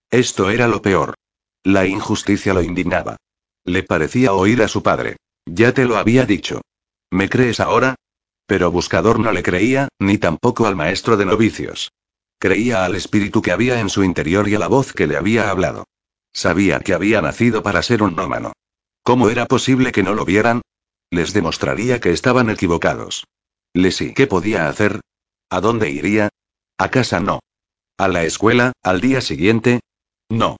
[0.09, 1.15] Esto era lo peor.
[1.63, 3.17] La injusticia lo indignaba.
[3.65, 5.17] Le parecía oír a su padre.
[5.45, 6.61] Ya te lo había dicho.
[7.11, 7.95] ¿Me crees ahora?
[8.45, 11.91] Pero Buscador no le creía, ni tampoco al maestro de novicios.
[12.39, 15.49] Creía al espíritu que había en su interior y a la voz que le había
[15.49, 15.85] hablado.
[16.31, 18.53] Sabía que había nacido para ser un nómano.
[19.03, 20.61] ¿Cómo era posible que no lo vieran?
[21.09, 23.25] Les demostraría que estaban equivocados.
[23.73, 25.01] ¿Les qué podía hacer?
[25.49, 26.29] ¿A dónde iría?
[26.77, 27.39] A casa no.
[27.97, 29.79] ¿A la escuela, al día siguiente?
[30.29, 30.57] No.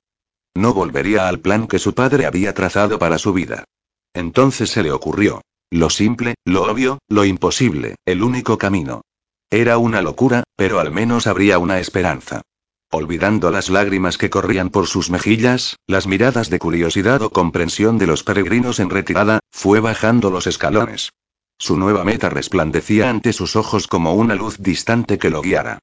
[0.56, 3.65] No volvería al plan que su padre había trazado para su vida.
[4.13, 5.41] Entonces se le ocurrió.
[5.69, 9.02] Lo simple, lo obvio, lo imposible, el único camino.
[9.50, 12.41] Era una locura, pero al menos habría una esperanza.
[12.89, 18.08] Olvidando las lágrimas que corrían por sus mejillas, las miradas de curiosidad o comprensión de
[18.08, 21.12] los peregrinos en retirada, fue bajando los escalones.
[21.58, 25.80] Su nueva meta resplandecía ante sus ojos como una luz distante que lo guiara.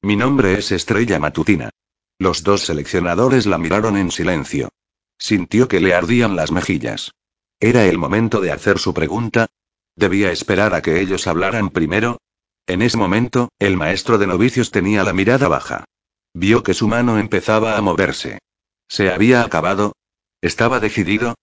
[0.00, 1.70] Mi nombre es Estrella Matutina.
[2.18, 4.68] Los dos seleccionadores la miraron en silencio.
[5.18, 7.12] Sintió que le ardían las mejillas.
[7.58, 9.48] ¿Era el momento de hacer su pregunta?
[9.96, 12.18] ¿Debía esperar a que ellos hablaran primero?
[12.68, 15.84] En ese momento, el maestro de novicios tenía la mirada baja.
[16.32, 18.38] Vio que su mano empezaba a moverse.
[18.86, 19.94] ¿Se había acabado?
[20.40, 21.34] ¿Estaba decidido?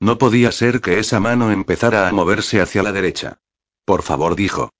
[0.00, 3.38] No podía ser que esa mano empezara a moverse hacia la derecha.
[3.84, 4.70] Por favor, dijo.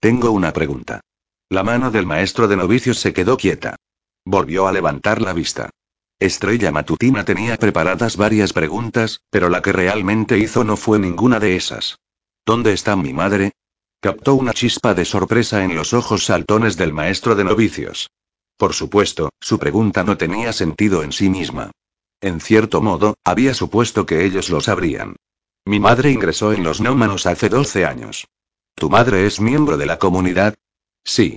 [0.00, 1.00] Tengo una pregunta.
[1.48, 3.76] La mano del maestro de novicios se quedó quieta.
[4.24, 5.70] Volvió a levantar la vista.
[6.18, 11.56] Estrella Matutina tenía preparadas varias preguntas, pero la que realmente hizo no fue ninguna de
[11.56, 11.98] esas.
[12.46, 13.52] ¿Dónde está mi madre?
[14.00, 18.10] Captó una chispa de sorpresa en los ojos saltones del maestro de novicios.
[18.56, 21.70] Por supuesto, su pregunta no tenía sentido en sí misma.
[22.24, 25.16] En cierto modo, había supuesto que ellos lo sabrían.
[25.66, 28.28] Mi madre ingresó en los nómanos hace 12 años.
[28.74, 30.54] ¿Tu madre es miembro de la comunidad?
[31.04, 31.36] Sí.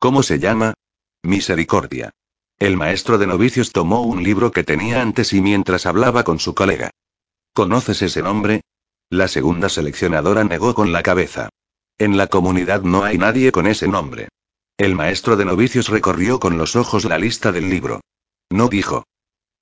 [0.00, 0.74] ¿Cómo se llama?
[1.22, 2.10] Misericordia.
[2.58, 6.56] El maestro de novicios tomó un libro que tenía ante sí mientras hablaba con su
[6.56, 6.90] colega.
[7.52, 8.62] ¿Conoces ese nombre?
[9.08, 11.50] La segunda seleccionadora negó con la cabeza.
[11.98, 14.26] En la comunidad no hay nadie con ese nombre.
[14.76, 18.00] El maestro de novicios recorrió con los ojos la lista del libro.
[18.50, 19.04] No dijo.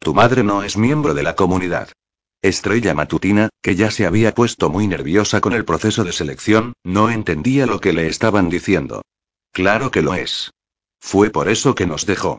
[0.04, 1.88] Tu madre no es miembro de la comunidad.
[2.42, 7.08] Estrella Matutina, que ya se había puesto muy nerviosa con el proceso de selección, no
[7.08, 9.00] entendía lo que le estaban diciendo.
[9.50, 10.50] Claro que lo es.
[11.00, 12.38] Fue por eso que nos dejó.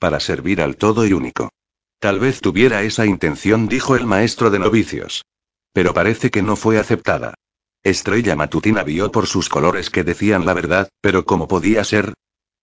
[0.00, 1.50] Para servir al todo y único.
[2.00, 5.24] Tal vez tuviera esa intención, dijo el maestro de novicios.
[5.72, 7.34] Pero parece que no fue aceptada.
[7.84, 12.12] Estrella Matutina vio por sus colores que decían la verdad, pero ¿cómo podía ser?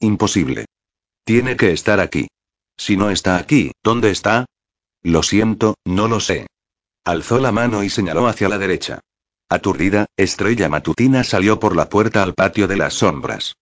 [0.02, 0.66] Imposible.
[1.24, 2.28] Tiene que estar aquí.
[2.84, 4.48] Si no está aquí, ¿dónde está?
[5.04, 6.48] Lo siento, no lo sé.
[7.06, 9.02] Alzó la mano y señaló hacia la derecha.
[9.50, 13.54] Aturdida, Estrella Matutina salió por la puerta al patio de las sombras.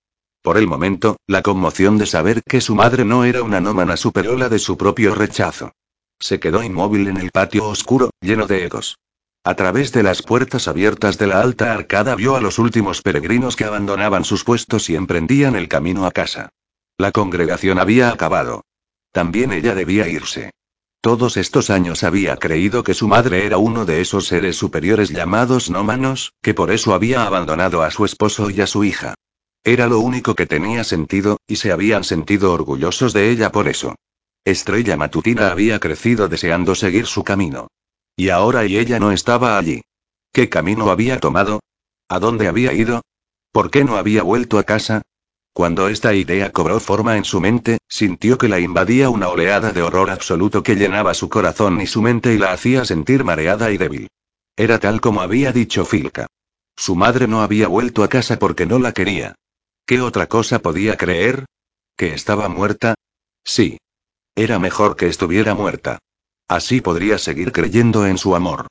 [0.42, 4.38] Por el momento, la conmoción de saber que su madre no era una nómana superó
[4.38, 5.74] la de su propio rechazo.
[6.18, 9.00] Se quedó inmóvil en el patio oscuro, lleno de ecos.
[9.44, 13.58] A través de las puertas abiertas de la alta arcada vio a los últimos peregrinos
[13.58, 16.52] que abandonaban sus puestos y emprendían el camino a casa.
[16.98, 18.64] La congregación había acabado.
[19.12, 20.52] También ella debía irse.
[21.02, 25.70] Todos estos años había creído que su madre era uno de esos seres superiores llamados
[25.70, 29.16] nómanos, que por eso había abandonado a su esposo y a su hija.
[29.64, 33.96] Era lo único que tenía sentido, y se habían sentido orgullosos de ella por eso.
[34.44, 37.68] Estrella Matutina había crecido deseando seguir su camino.
[38.16, 39.82] Y ahora y ella no estaba allí.
[40.34, 41.62] ¿Qué camino había tomado?
[42.10, 43.02] ¿A dónde había ido?
[43.52, 45.02] ¿Por qué no había vuelto a casa?
[45.54, 49.82] Cuando esta idea cobró forma en su mente, sintió que la invadía una oleada de
[49.82, 53.78] horror absoluto que llenaba su corazón y su mente y la hacía sentir mareada y
[53.78, 54.08] débil.
[54.56, 56.28] Era tal como había dicho Filka.
[56.78, 59.36] Su madre no había vuelto a casa porque no la quería.
[59.86, 61.46] ¿Qué otra cosa podía creer?
[61.98, 62.96] ¿Que estaba muerta?
[63.44, 63.80] Sí.
[64.36, 66.00] Era mejor que estuviera muerta.
[66.48, 68.68] Así podría seguir creyendo en su amor.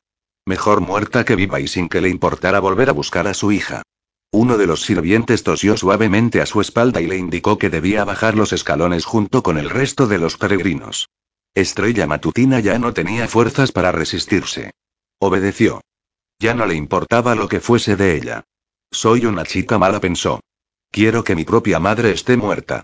[0.47, 3.83] Mejor muerta que viva y sin que le importara volver a buscar a su hija.
[4.31, 8.37] Uno de los sirvientes tosió suavemente a su espalda y le indicó que debía bajar
[8.37, 11.09] los escalones junto con el resto de los peregrinos.
[11.55, 14.73] Estrella Matutina ya no tenía fuerzas para resistirse.
[15.19, 15.81] Obedeció.
[16.39, 18.45] Ya no le importaba lo que fuese de ella.
[18.91, 20.41] Soy una chica mala, pensó.
[20.91, 22.83] Quiero que mi propia madre esté muerta.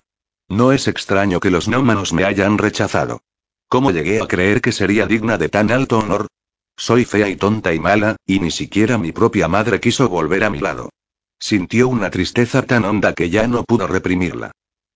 [0.49, 3.21] No es extraño que los nómanos me hayan rechazado.
[3.67, 6.27] ¿Cómo llegué a creer que sería digna de tan alto honor?
[6.75, 10.49] Soy fea y tonta y mala, y ni siquiera mi propia madre quiso volver a
[10.49, 10.89] mi lado.
[11.39, 14.51] Sintió una tristeza tan honda que ya no pudo reprimirla.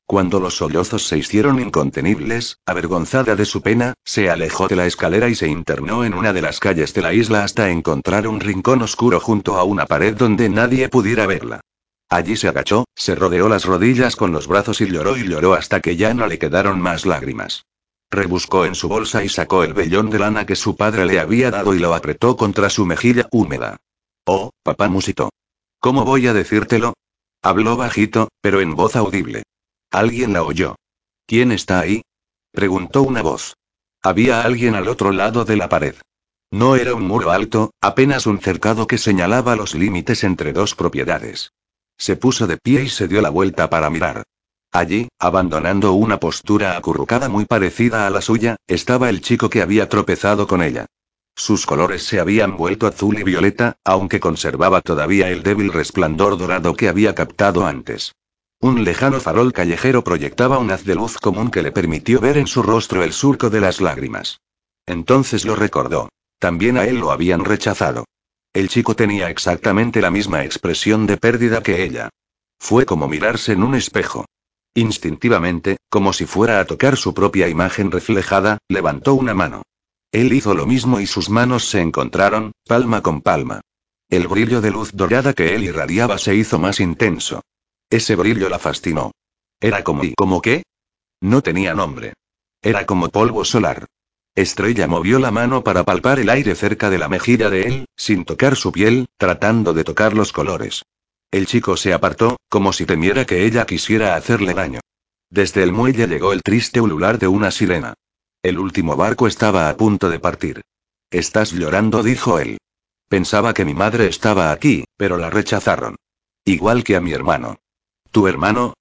[0.05, 5.29] Cuando los sollozos se hicieron incontenibles, avergonzada de su pena, se alejó de la escalera
[5.29, 8.81] y se internó en una de las calles de la isla hasta encontrar un rincón
[8.81, 11.61] oscuro junto a una pared donde nadie pudiera verla.
[12.09, 15.79] Allí se agachó, se rodeó las rodillas con los brazos y lloró y lloró hasta
[15.79, 17.67] que ya no le quedaron más lágrimas.
[18.09, 21.51] Rebuscó en su bolsa y sacó el vellón de lana que su padre le había
[21.51, 23.77] dado y lo apretó contra su mejilla húmeda.
[24.25, 25.29] Oh, papá musitó.
[25.79, 26.93] ¿Cómo voy a decírtelo?
[27.41, 29.43] Habló bajito, pero en voz audible.
[29.91, 30.75] Alguien la oyó.
[31.25, 32.01] ¿Quién está ahí?
[32.51, 33.55] preguntó una voz.
[34.03, 35.95] Había alguien al otro lado de la pared.
[36.51, 41.51] No era un muro alto, apenas un cercado que señalaba los límites entre dos propiedades.
[41.97, 44.23] Se puso de pie y se dio la vuelta para mirar.
[44.71, 49.87] Allí, abandonando una postura acurrucada muy parecida a la suya, estaba el chico que había
[49.87, 50.87] tropezado con ella.
[51.39, 56.75] Sus colores se habían vuelto azul y violeta, aunque conservaba todavía el débil resplandor dorado
[56.75, 58.13] que había captado antes.
[58.59, 62.45] Un lejano farol callejero proyectaba un haz de luz común que le permitió ver en
[62.45, 64.41] su rostro el surco de las lágrimas.
[64.85, 66.09] Entonces lo recordó.
[66.39, 68.03] También a él lo habían rechazado.
[68.51, 72.09] El chico tenía exactamente la misma expresión de pérdida que ella.
[72.59, 74.25] Fue como mirarse en un espejo.
[74.73, 79.61] Instintivamente, como si fuera a tocar su propia imagen reflejada, levantó una mano.
[80.11, 83.61] Él hizo lo mismo y sus manos se encontraron, palma con palma.
[84.09, 87.41] El brillo de luz dorada que él irradiaba se hizo más intenso.
[87.91, 89.11] Ese brillo la fascinó.
[89.59, 90.03] Era como...
[90.03, 90.63] ¿Y como qué?
[91.21, 92.13] No tenía nombre.
[92.61, 93.85] Era como polvo solar.
[94.35, 98.25] Estrella movió la mano para palpar el aire cerca de la mejilla de él, sin
[98.25, 100.83] tocar su piel, tratando de tocar los colores.
[101.29, 104.79] El chico se apartó, como si temiera que ella quisiera hacerle daño.
[105.29, 107.93] Desde el muelle llegó el triste ulular de una sirena.
[108.41, 110.61] El último barco estaba a punto de partir.
[111.11, 112.57] Estás llorando, dijo él.
[113.09, 115.97] Pensaba que mi madre estaba aquí, pero la rechazaron.
[116.45, 117.57] Igual que a mi hermano.
[118.11, 118.75] ¿Tu hermano?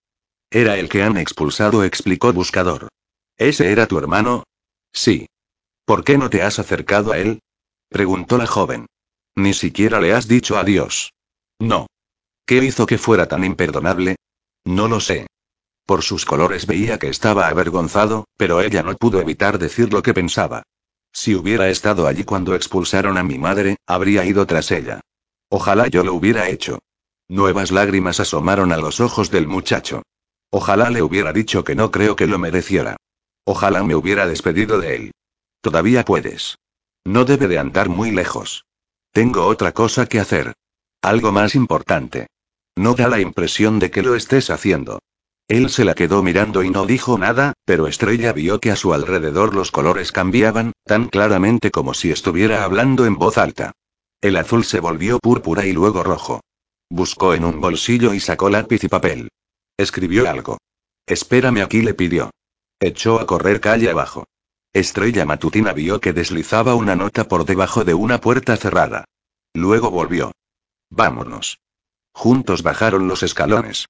[0.50, 2.88] Era el que han expulsado, explicó Buscador.
[3.36, 4.44] ¿Ese era tu hermano?
[4.92, 5.26] Sí.
[5.84, 7.40] ¿Por qué no te has acercado a él?
[7.88, 8.86] preguntó la joven.
[9.34, 11.12] Ni siquiera le has dicho adiós.
[11.58, 11.86] No.
[12.46, 14.16] ¿Qué hizo que fuera tan imperdonable?
[14.64, 15.26] No lo sé.
[15.88, 20.12] Por sus colores veía que estaba avergonzado, pero ella no pudo evitar decir lo que
[20.12, 20.64] pensaba.
[21.14, 25.00] Si hubiera estado allí cuando expulsaron a mi madre, habría ido tras ella.
[25.48, 26.80] Ojalá yo lo hubiera hecho.
[27.26, 30.02] Nuevas lágrimas asomaron a los ojos del muchacho.
[30.50, 32.98] Ojalá le hubiera dicho que no creo que lo mereciera.
[33.46, 35.12] Ojalá me hubiera despedido de él.
[35.62, 36.58] Todavía puedes.
[37.06, 38.66] No debe de andar muy lejos.
[39.10, 40.52] Tengo otra cosa que hacer.
[41.00, 42.26] Algo más importante.
[42.76, 44.98] No da la impresión de que lo estés haciendo.
[45.48, 48.92] Él se la quedó mirando y no dijo nada, pero Estrella vio que a su
[48.92, 53.72] alrededor los colores cambiaban, tan claramente como si estuviera hablando en voz alta.
[54.20, 56.42] El azul se volvió púrpura y luego rojo.
[56.90, 59.30] Buscó en un bolsillo y sacó lápiz y papel.
[59.78, 60.58] Escribió algo.
[61.06, 62.30] Espérame aquí, le pidió.
[62.78, 64.24] Echó a correr calle abajo.
[64.74, 69.06] Estrella Matutina vio que deslizaba una nota por debajo de una puerta cerrada.
[69.54, 70.32] Luego volvió.
[70.90, 71.58] Vámonos.
[72.12, 73.86] Juntos bajaron los escalones.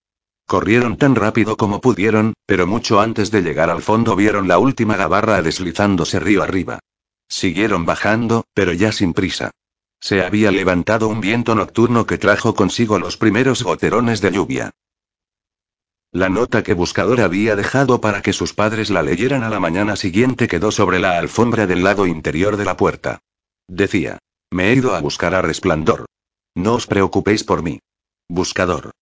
[0.49, 4.97] Corrieron tan rápido como pudieron, pero mucho antes de llegar al fondo vieron la última
[4.97, 6.79] gabarra deslizándose río arriba.
[7.29, 9.51] Siguieron bajando, pero ya sin prisa.
[10.01, 14.71] Se había levantado un viento nocturno que trajo consigo los primeros goterones de lluvia.
[16.13, 19.97] La nota que Buscador había dejado para que sus padres la leyeran a la mañana
[19.97, 23.19] siguiente quedó sobre la alfombra del lado interior de la puerta.
[23.67, 24.17] Decía.
[24.51, 26.07] Me he ido a buscar a Resplandor.
[26.55, 27.81] No os preocupéis por mí.
[28.31, 28.93] Buscador.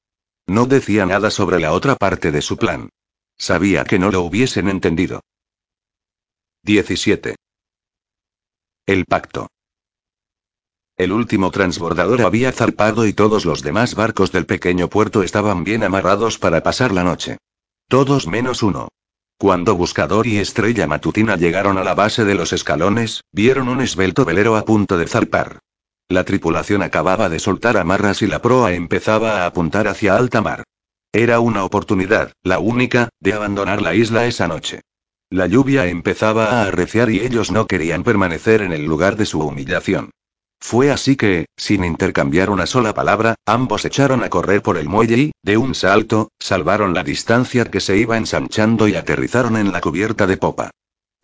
[0.47, 2.91] No decía nada sobre la otra parte de su plan.
[3.37, 5.21] Sabía que no lo hubiesen entendido.
[6.63, 7.35] 17.
[8.87, 9.49] El pacto.
[10.97, 15.83] El último transbordador había zarpado y todos los demás barcos del pequeño puerto estaban bien
[15.83, 17.39] amarrados para pasar la noche.
[17.89, 18.89] Todos menos uno.
[19.39, 24.25] Cuando Buscador y Estrella Matutina llegaron a la base de los escalones, vieron un esbelto
[24.25, 25.59] velero a punto de zarpar.
[26.09, 30.63] La tripulación acababa de soltar amarras y la proa empezaba a apuntar hacia alta mar.
[31.13, 34.83] Era una oportunidad, la única, de abandonar la isla esa noche.
[35.31, 39.41] La lluvia empezaba a arreciar y ellos no querían permanecer en el lugar de su
[39.41, 40.11] humillación.
[40.61, 45.19] Fue así que, sin intercambiar una sola palabra, ambos echaron a correr por el muelle
[45.19, 49.81] y, de un salto, salvaron la distancia que se iba ensanchando y aterrizaron en la
[49.81, 50.71] cubierta de popa.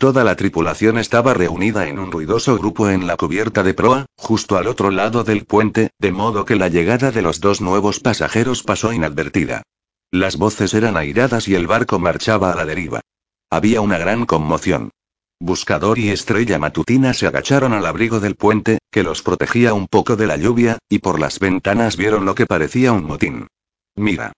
[0.03, 4.57] Toda la tripulación estaba reunida en un ruidoso grupo en la cubierta de proa, justo
[4.57, 8.65] al otro lado del puente, de modo que la llegada de los dos nuevos pasajeros
[8.65, 9.63] pasó inadvertida.
[10.11, 13.01] Las voces eran airadas y el barco marchaba a la deriva.
[13.49, 14.91] Había una gran conmoción.
[15.39, 20.17] Buscador y Estrella Matutina se agacharon al abrigo del puente, que los protegía un poco
[20.17, 23.47] de la lluvia, y por las ventanas vieron lo que parecía un motín.
[23.95, 24.33] Mira.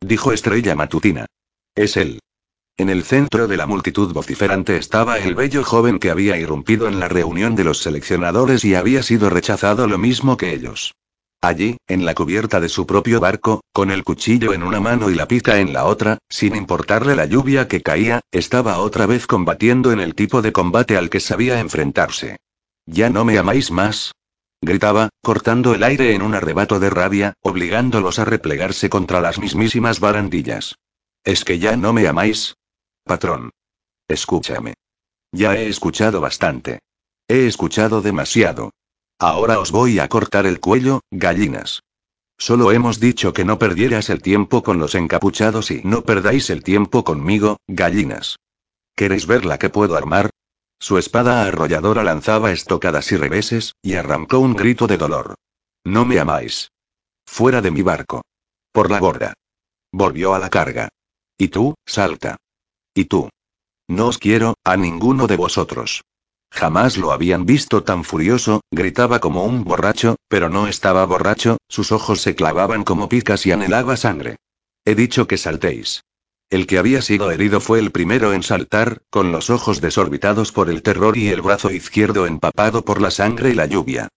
[0.00, 1.26] Dijo Estrella Matutina.
[1.74, 2.18] Es él.
[2.78, 7.00] En el centro de la multitud vociferante estaba el bello joven que había irrumpido en
[7.00, 10.94] la reunión de los seleccionadores y había sido rechazado lo mismo que ellos.
[11.42, 15.14] Allí, en la cubierta de su propio barco, con el cuchillo en una mano y
[15.14, 19.92] la pica en la otra, sin importarle la lluvia que caía, estaba otra vez combatiendo
[19.92, 22.36] en el tipo de combate al que sabía enfrentarse.
[22.86, 24.12] ¿Ya no me amáis más?
[24.62, 29.98] gritaba, cortando el aire en un arrebato de rabia, obligándolos a replegarse contra las mismísimas
[29.98, 30.76] barandillas.
[31.24, 32.54] ¿Es que ya no me amáis?
[33.04, 33.50] Patrón.
[34.08, 34.74] Escúchame.
[35.32, 36.80] Ya he escuchado bastante.
[37.28, 38.70] He escuchado demasiado.
[39.18, 41.82] Ahora os voy a cortar el cuello, gallinas.
[42.38, 46.62] Solo hemos dicho que no perdieras el tiempo con los encapuchados y no perdáis el
[46.62, 48.36] tiempo conmigo, gallinas.
[48.96, 50.30] ¿Queréis ver la que puedo armar?
[50.78, 55.36] Su espada arrolladora lanzaba estocadas y reveses, y arrancó un grito de dolor.
[55.84, 56.72] No me amáis.
[57.24, 58.22] Fuera de mi barco.
[58.72, 59.34] Por la borda.
[59.92, 60.88] Volvió a la carga.
[61.38, 62.36] Y tú, salta.
[62.94, 63.28] Y tú.
[63.88, 66.02] No os quiero, a ninguno de vosotros.
[66.50, 71.92] Jamás lo habían visto tan furioso, gritaba como un borracho, pero no estaba borracho, sus
[71.92, 74.36] ojos se clavaban como picas y anhelaba sangre.
[74.84, 76.02] He dicho que saltéis.
[76.50, 80.68] El que había sido herido fue el primero en saltar, con los ojos desorbitados por
[80.68, 84.08] el terror y el brazo izquierdo empapado por la sangre y la lluvia.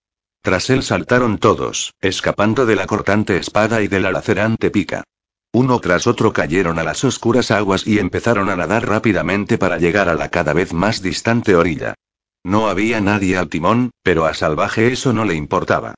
[0.41, 5.05] Tras él saltaron todos, escapando de la cortante espada y de la lacerante pica.
[5.53, 10.09] Uno tras otro cayeron a las oscuras aguas y empezaron a nadar rápidamente para llegar
[10.09, 11.95] a la cada vez más distante orilla.
[12.43, 15.95] No había nadie al timón, pero a Salvaje eso no le importaba.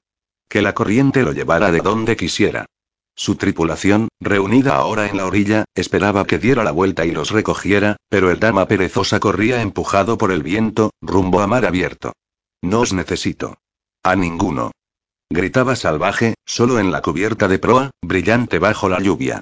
[0.47, 2.65] Que la corriente lo llevara de donde quisiera.
[3.15, 7.97] Su tripulación, reunida ahora en la orilla, esperaba que diera la vuelta y los recogiera,
[8.09, 12.13] pero el dama perezosa corría empujado por el viento, rumbo a mar abierto.
[12.61, 13.57] No os necesito.
[14.03, 14.71] A ninguno.
[15.29, 19.41] Gritaba salvaje, solo en la cubierta de proa, brillante bajo la lluvia.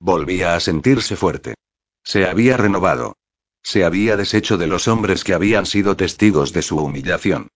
[0.00, 1.54] Volvía a sentirse fuerte.
[2.02, 3.16] Se había renovado.
[3.62, 7.48] Se había deshecho de los hombres que habían sido testigos de su humillación.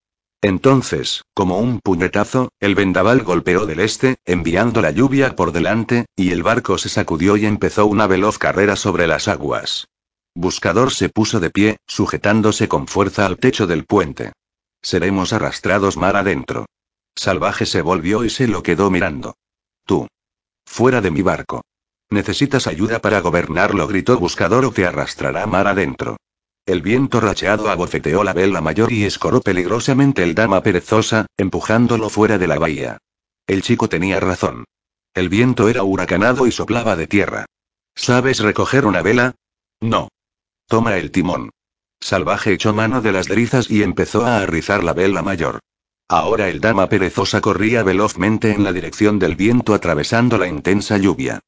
[0.42, 6.32] Entonces, como un puñetazo, el vendaval golpeó del este, enviando la lluvia por delante, y
[6.32, 9.88] el barco se sacudió y empezó una veloz carrera sobre las aguas.
[10.34, 14.32] Buscador se puso de pie, sujetándose con fuerza al techo del puente.
[14.82, 16.66] Seremos arrastrados mar adentro.
[17.20, 19.36] Salvaje se volvió y se lo quedó mirando.
[19.84, 20.08] Tú.
[20.64, 21.60] Fuera de mi barco.
[22.08, 26.16] Necesitas ayuda para gobernarlo, gritó Buscador o te arrastrará mar adentro.
[26.64, 32.38] El viento racheado abofeteó la vela mayor y escoró peligrosamente el dama perezosa, empujándolo fuera
[32.38, 32.96] de la bahía.
[33.46, 34.64] El chico tenía razón.
[35.12, 37.44] El viento era huracanado y soplaba de tierra.
[37.94, 39.34] ¿Sabes recoger una vela?
[39.78, 40.08] No.
[40.68, 41.50] Toma el timón.
[42.00, 45.60] Salvaje echó mano de las drizas y empezó a arrizar la vela mayor.
[46.12, 51.38] Ahora el dama perezosa corría velozmente en la dirección del viento atravesando la intensa lluvia.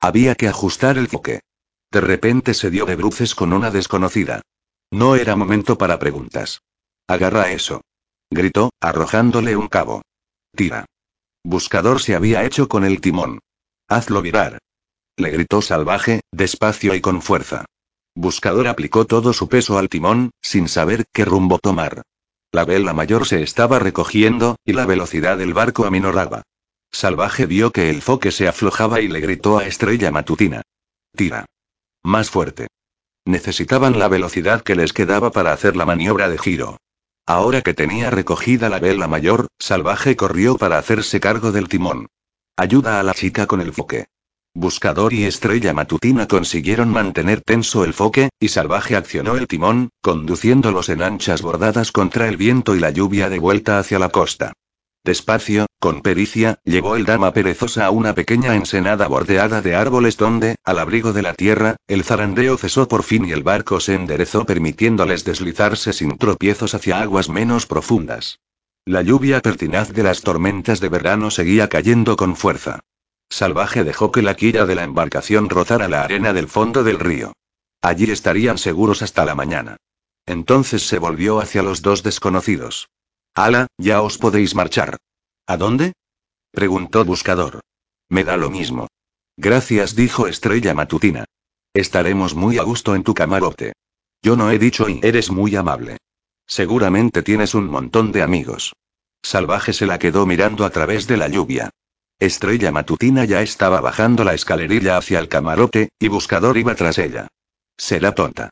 [0.00, 1.40] Había que ajustar el foque.
[1.90, 4.40] De repente se dio de bruces con una desconocida.
[4.92, 6.62] No era momento para preguntas.
[7.08, 7.80] Agarra eso.
[8.30, 10.02] Gritó, arrojándole un cabo.
[10.54, 10.86] Tira.
[11.42, 13.40] Buscador se había hecho con el timón.
[13.88, 14.58] Hazlo virar.
[15.16, 17.64] Le gritó salvaje, despacio y con fuerza.
[18.14, 22.02] Buscador aplicó todo su peso al timón, sin saber qué rumbo tomar.
[22.52, 26.42] La vela mayor se estaba recogiendo, y la velocidad del barco aminoraba.
[26.90, 30.60] Salvaje vio que el foque se aflojaba y le gritó a Estrella Matutina.
[31.16, 31.46] Tira.
[32.02, 32.66] Más fuerte.
[33.24, 36.76] Necesitaban la velocidad que les quedaba para hacer la maniobra de giro.
[37.24, 42.08] Ahora que tenía recogida la vela mayor, Salvaje corrió para hacerse cargo del timón.
[42.56, 44.08] Ayuda a la chica con el foque.
[44.54, 50.90] Buscador y Estrella Matutina consiguieron mantener tenso el foque, y Salvaje accionó el timón, conduciéndolos
[50.90, 54.52] en anchas bordadas contra el viento y la lluvia de vuelta hacia la costa.
[55.04, 60.56] Despacio, con pericia, llevó el dama perezosa a una pequeña ensenada bordeada de árboles donde,
[60.64, 64.44] al abrigo de la tierra, el zarandeo cesó por fin y el barco se enderezó
[64.44, 68.38] permitiéndoles deslizarse sin tropiezos hacia aguas menos profundas.
[68.84, 72.80] La lluvia pertinaz de las tormentas de verano seguía cayendo con fuerza.
[73.32, 77.32] Salvaje dejó que la quilla de la embarcación rozara la arena del fondo del río.
[77.80, 79.78] Allí estarían seguros hasta la mañana.
[80.26, 82.90] Entonces se volvió hacia los dos desconocidos.
[83.34, 84.98] Ala, ya os podéis marchar.
[85.46, 85.94] ¿A dónde?
[86.50, 87.60] preguntó Buscador.
[88.10, 88.88] Me da lo mismo.
[89.38, 91.24] Gracias, dijo Estrella Matutina.
[91.72, 93.72] Estaremos muy a gusto en tu camarote.
[94.22, 95.96] Yo no he dicho y eres muy amable.
[96.46, 98.74] Seguramente tienes un montón de amigos.
[99.22, 101.70] Salvaje se la quedó mirando a través de la lluvia.
[102.18, 107.28] Estrella Matutina ya estaba bajando la escalerilla hacia el camarote, y Buscador iba tras ella.
[107.76, 108.50] Será tonta.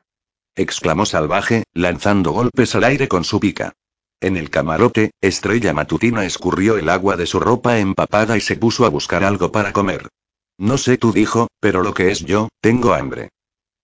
[0.57, 3.73] exclamó Salvaje, lanzando golpes al aire con su pica.
[4.21, 8.85] En el camarote, Estrella Matutina escurrió el agua de su ropa empapada y se puso
[8.85, 10.09] a buscar algo para comer.
[10.59, 13.31] No sé tú dijo, pero lo que es yo, tengo hambre.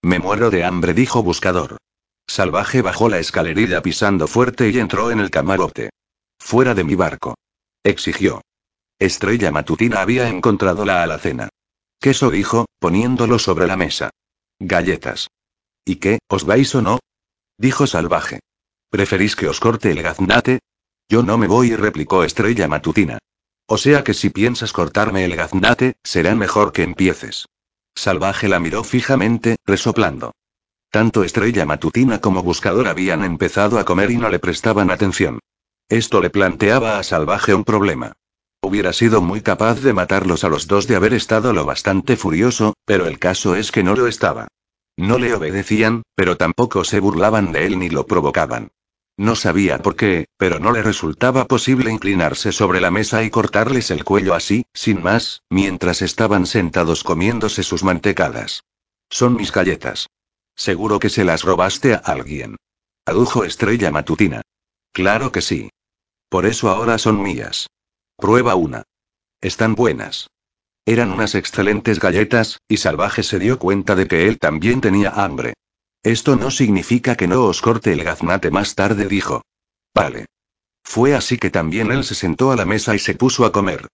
[0.03, 1.79] Me muero de hambre, dijo Buscador.
[2.27, 5.91] Salvaje bajó la escalerilla pisando fuerte y entró en el camarote.
[6.39, 7.37] Fuera de mi barco.
[7.83, 8.43] Exigió.
[8.99, 11.51] Estrella Matutina había encontrado la alacena.
[12.01, 14.11] Queso dijo, poniéndolo sobre la mesa.
[14.59, 15.29] Galletas.
[15.85, 16.99] ¿Y qué, os vais o no?
[17.59, 18.41] Dijo Salvaje.
[18.89, 20.61] ¿Preferís que os corte el gaznate?
[21.11, 23.19] Yo no me voy, replicó Estrella Matutina.
[23.67, 27.47] O sea que si piensas cortarme el gaznate, será mejor que empieces.
[27.95, 30.33] Salvaje la miró fijamente, resoplando.
[30.91, 35.41] Tanto Estrella Matutina como Buscador habían empezado a comer y no le prestaban atención.
[35.89, 38.15] Esto le planteaba a Salvaje un problema.
[38.67, 42.75] Hubiera sido muy capaz de matarlos a los dos de haber estado lo bastante furioso,
[42.85, 44.49] pero el caso es que no lo estaba.
[44.97, 48.73] No le obedecían, pero tampoco se burlaban de él ni lo provocaban.
[49.17, 53.93] No sabía por qué, pero no le resultaba posible inclinarse sobre la mesa y cortarles
[53.93, 58.65] el cuello así, sin más, mientras estaban sentados comiéndose sus mantecadas.
[59.09, 60.09] Son mis galletas.
[60.57, 62.57] Seguro que se las robaste a alguien.
[63.05, 64.43] Adujo Estrella Matutina.
[64.93, 65.71] Claro que sí.
[66.29, 67.69] Por eso ahora son mías.
[68.19, 68.85] Prueba una.
[69.43, 70.31] Están buenas.
[70.87, 75.53] Eran unas excelentes galletas, y Salvaje se dio cuenta de que él también tenía hambre.
[76.03, 79.43] Esto no significa que no os corte el gaznate más tarde, dijo.
[79.95, 80.25] Vale.
[80.83, 83.89] Fue así que también él se sentó a la mesa y se puso a comer.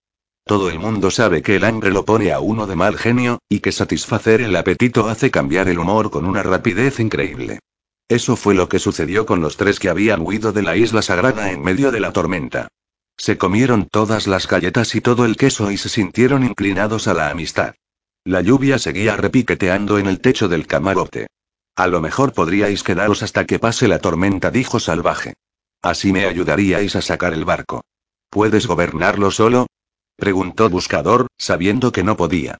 [0.44, 3.58] Todo el mundo sabe que el hambre lo pone a uno de mal genio, y
[3.58, 7.58] que satisfacer el apetito hace cambiar el humor con una rapidez increíble.
[8.08, 11.50] Eso fue lo que sucedió con los tres que habían huido de la isla sagrada
[11.50, 12.68] en medio de la tormenta.
[13.16, 17.30] Se comieron todas las galletas y todo el queso y se sintieron inclinados a la
[17.30, 17.74] amistad.
[18.24, 21.26] La lluvia seguía repiqueteando en el techo del camarote.
[21.74, 25.34] A lo mejor podríais quedaros hasta que pase la tormenta, dijo Salvaje.
[25.80, 27.82] Así me ayudaríais a sacar el barco.
[28.30, 29.66] ¿Puedes gobernarlo solo?
[30.16, 32.58] preguntó Buscador, sabiendo que no podía.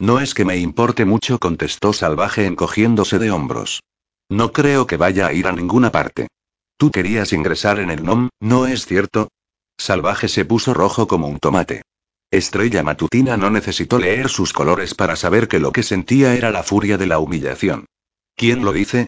[0.00, 3.82] No es que me importe mucho, contestó Salvaje encogiéndose de hombros.
[4.28, 6.28] No creo que vaya a ir a ninguna parte.
[6.76, 9.28] Tú querías ingresar en el NOM, ¿no es cierto?
[9.76, 11.82] Salvaje se puso rojo como un tomate.
[12.30, 16.62] Estrella Matutina no necesitó leer sus colores para saber que lo que sentía era la
[16.62, 17.86] furia de la humillación.
[18.34, 19.06] ¿Quién lo dice?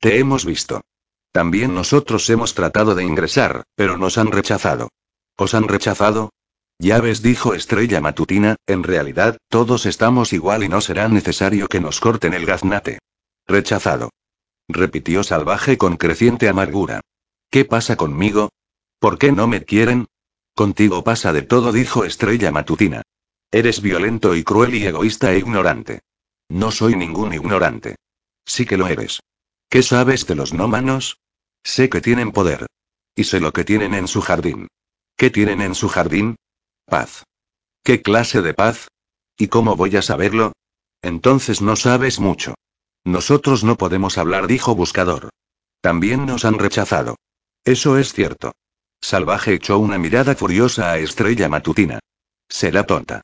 [0.00, 0.82] Te hemos visto.
[1.32, 4.88] También nosotros hemos tratado de ingresar, pero nos han rechazado.
[5.36, 6.30] ¿Os han rechazado?
[6.78, 11.80] Ya ves, dijo Estrella Matutina, en realidad, todos estamos igual y no será necesario que
[11.80, 12.98] nos corten el gaznate.
[13.46, 14.10] Rechazado.
[14.68, 17.00] Repitió Salvaje con creciente amargura.
[17.50, 18.50] ¿Qué pasa conmigo?
[18.98, 20.06] ¿Por qué no me quieren?
[20.54, 23.02] Contigo pasa de todo, dijo Estrella Matutina.
[23.50, 26.00] Eres violento y cruel y egoísta e ignorante.
[26.48, 27.96] No soy ningún ignorante.
[28.44, 29.20] Sí que lo eres.
[29.70, 31.18] ¿Qué sabes de los nómanos?
[31.62, 32.66] Sé que tienen poder.
[33.14, 34.68] Y sé lo que tienen en su jardín.
[35.16, 36.36] ¿Qué tienen en su jardín?
[36.86, 37.24] Paz.
[37.82, 38.88] ¿Qué clase de paz?
[39.36, 40.52] ¿Y cómo voy a saberlo?
[41.02, 42.54] Entonces no sabes mucho.
[43.04, 45.30] Nosotros no podemos hablar, dijo Buscador.
[45.80, 47.16] También nos han rechazado.
[47.64, 48.52] Eso es cierto.
[49.00, 52.00] Salvaje echó una mirada furiosa a Estrella Matutina.
[52.48, 53.22] Será tonta.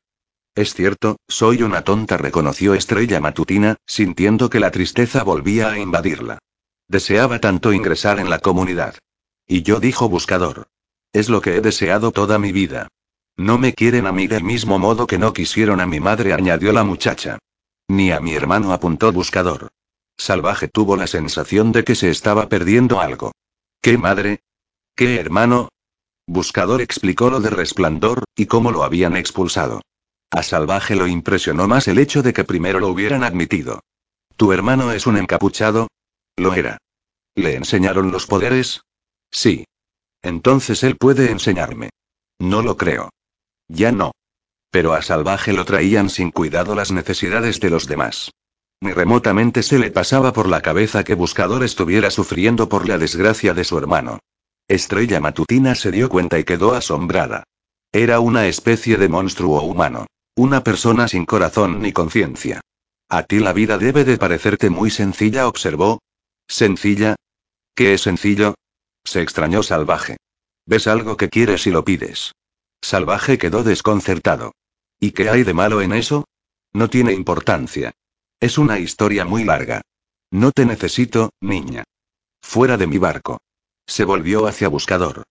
[0.54, 6.38] Es cierto, soy una tonta, reconoció Estrella Matutina, sintiendo que la tristeza volvía a invadirla.
[6.88, 8.94] Deseaba tanto ingresar en la comunidad.
[9.46, 10.68] Y yo dijo buscador.
[11.12, 12.88] Es lo que he deseado toda mi vida.
[13.36, 16.72] No me quieren a mí del mismo modo que no quisieron a mi madre, añadió
[16.72, 17.38] la muchacha.
[17.88, 19.68] Ni a mi hermano, apuntó buscador.
[20.16, 23.32] Salvaje tuvo la sensación de que se estaba perdiendo algo.
[23.80, 24.40] ¿Qué madre?
[24.96, 25.70] ¿Qué hermano?
[26.26, 29.82] Buscador explicó lo de resplandor, y cómo lo habían expulsado.
[30.30, 33.80] A Salvaje lo impresionó más el hecho de que primero lo hubieran admitido.
[34.36, 35.88] ¿Tu hermano es un encapuchado?
[36.36, 36.78] Lo era.
[37.34, 38.82] ¿Le enseñaron los poderes?
[39.32, 39.64] Sí.
[40.22, 41.90] Entonces él puede enseñarme.
[42.38, 43.10] No lo creo.
[43.68, 44.12] Ya no.
[44.70, 48.30] Pero a Salvaje lo traían sin cuidado las necesidades de los demás.
[48.80, 53.54] Ni remotamente se le pasaba por la cabeza que Buscador estuviera sufriendo por la desgracia
[53.54, 54.20] de su hermano.
[54.68, 57.44] Estrella Matutina se dio cuenta y quedó asombrada.
[57.92, 60.06] Era una especie de monstruo humano.
[60.36, 62.60] Una persona sin corazón ni conciencia.
[63.08, 66.00] A ti la vida debe de parecerte muy sencilla, observó.
[66.48, 67.14] ¿Sencilla?
[67.74, 68.54] ¿Qué es sencillo?
[69.04, 70.16] Se extrañó Salvaje.
[70.66, 72.32] Ves algo que quieres y lo pides.
[72.80, 74.52] Salvaje quedó desconcertado.
[74.98, 76.24] ¿Y qué hay de malo en eso?
[76.72, 77.92] No tiene importancia.
[78.40, 79.82] Es una historia muy larga.
[80.30, 81.84] No te necesito, niña.
[82.40, 83.38] Fuera de mi barco.
[83.86, 85.24] Se volvió hacia Buscador.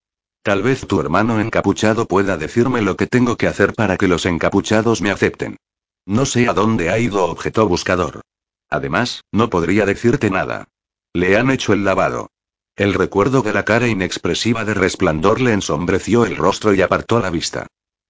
[0.44, 4.26] Tal vez tu hermano encapuchado pueda decirme lo que tengo que hacer para que los
[4.26, 5.58] encapuchados me acepten.
[6.06, 8.22] No sé a dónde ha ido, objetó Buscador.
[8.70, 10.68] Además, no podría decirte nada.
[11.14, 12.30] Le han hecho el lavado.
[12.76, 17.30] El recuerdo de la cara inexpresiva de resplandor le ensombreció el rostro y apartó la
[17.30, 17.68] vista.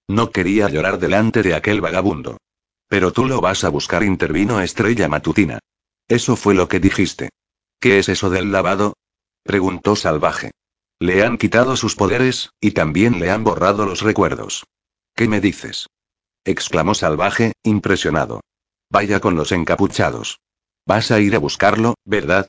[0.08, 2.38] No quería llorar delante de aquel vagabundo.
[2.88, 5.58] Pero tú lo vas a buscar, intervino Estrella Matutina.
[6.08, 7.30] Eso fue lo que dijiste.
[7.78, 8.94] ¿Qué es eso del lavado?
[9.44, 10.50] Preguntó Salvaje.
[10.98, 14.64] Le han quitado sus poderes, y también le han borrado los recuerdos.
[15.14, 15.86] ¿Qué me dices?
[16.44, 18.40] exclamó Salvaje, impresionado.
[18.90, 20.40] Vaya con los encapuchados.
[20.86, 22.48] Vas a ir a buscarlo, ¿verdad?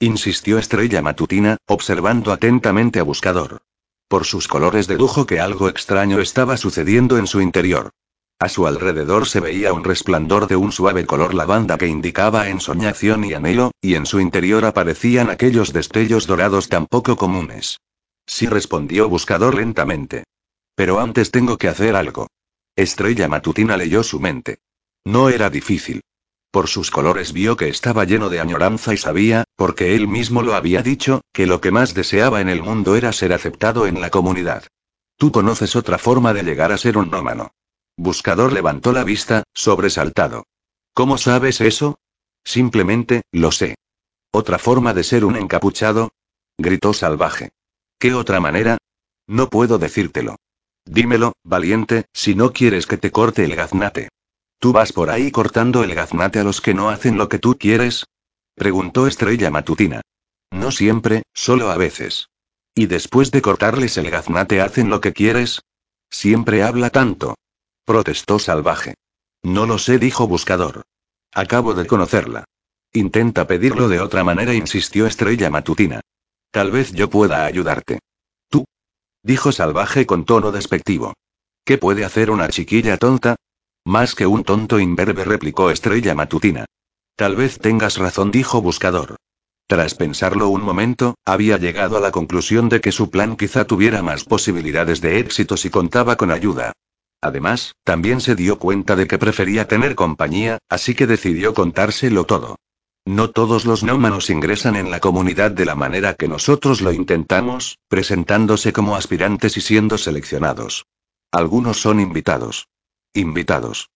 [0.00, 3.62] insistió Estrella Matutina, observando atentamente a Buscador.
[4.08, 7.90] Por sus colores dedujo que algo extraño estaba sucediendo en su interior.
[8.40, 13.24] A su alrededor se veía un resplandor de un suave color lavanda que indicaba ensoñación
[13.24, 17.80] y anhelo, y en su interior aparecían aquellos destellos dorados tan poco comunes.
[18.26, 20.22] Sí respondió Buscador lentamente.
[20.76, 22.28] Pero antes tengo que hacer algo.
[22.76, 24.58] Estrella Matutina leyó su mente.
[25.04, 26.02] No era difícil.
[26.52, 30.54] Por sus colores vio que estaba lleno de añoranza y sabía, porque él mismo lo
[30.54, 34.10] había dicho, que lo que más deseaba en el mundo era ser aceptado en la
[34.10, 34.62] comunidad.
[35.16, 37.50] Tú conoces otra forma de llegar a ser un nómano.
[37.98, 40.44] Buscador levantó la vista, sobresaltado.
[40.94, 41.98] ¿Cómo sabes eso?
[42.44, 43.74] Simplemente, lo sé.
[44.30, 46.12] ¿Otra forma de ser un encapuchado?
[46.56, 47.50] gritó salvaje.
[47.98, 48.78] ¿Qué otra manera?
[49.26, 50.36] No puedo decírtelo.
[50.84, 54.10] Dímelo, valiente, si no quieres que te corte el gaznate.
[54.60, 57.58] ¿Tú vas por ahí cortando el gaznate a los que no hacen lo que tú
[57.58, 58.04] quieres?
[58.54, 60.02] preguntó Estrella Matutina.
[60.52, 62.28] No siempre, solo a veces.
[62.76, 65.62] ¿Y después de cortarles el gaznate hacen lo que quieres?
[66.10, 67.34] Siempre habla tanto.
[67.88, 68.96] Protestó salvaje.
[69.42, 70.82] No lo sé, dijo Buscador.
[71.32, 72.44] Acabo de conocerla.
[72.92, 76.02] Intenta pedirlo de otra manera, insistió Estrella Matutina.
[76.50, 78.00] Tal vez yo pueda ayudarte.
[78.50, 78.66] Tú.
[79.22, 81.14] Dijo Salvaje con tono despectivo.
[81.64, 83.36] ¿Qué puede hacer una chiquilla tonta?
[83.86, 86.66] Más que un tonto imberbe, replicó Estrella Matutina.
[87.16, 89.16] Tal vez tengas razón, dijo Buscador.
[89.66, 94.02] Tras pensarlo un momento, había llegado a la conclusión de que su plan quizá tuviera
[94.02, 96.74] más posibilidades de éxito si contaba con ayuda.
[97.20, 102.56] Además, también se dio cuenta de que prefería tener compañía, así que decidió contárselo todo.
[103.04, 107.78] No todos los nómanos ingresan en la comunidad de la manera que nosotros lo intentamos,
[107.88, 110.86] presentándose como aspirantes y siendo seleccionados.
[111.32, 112.68] Algunos son invitados.
[113.14, 113.90] Invitados.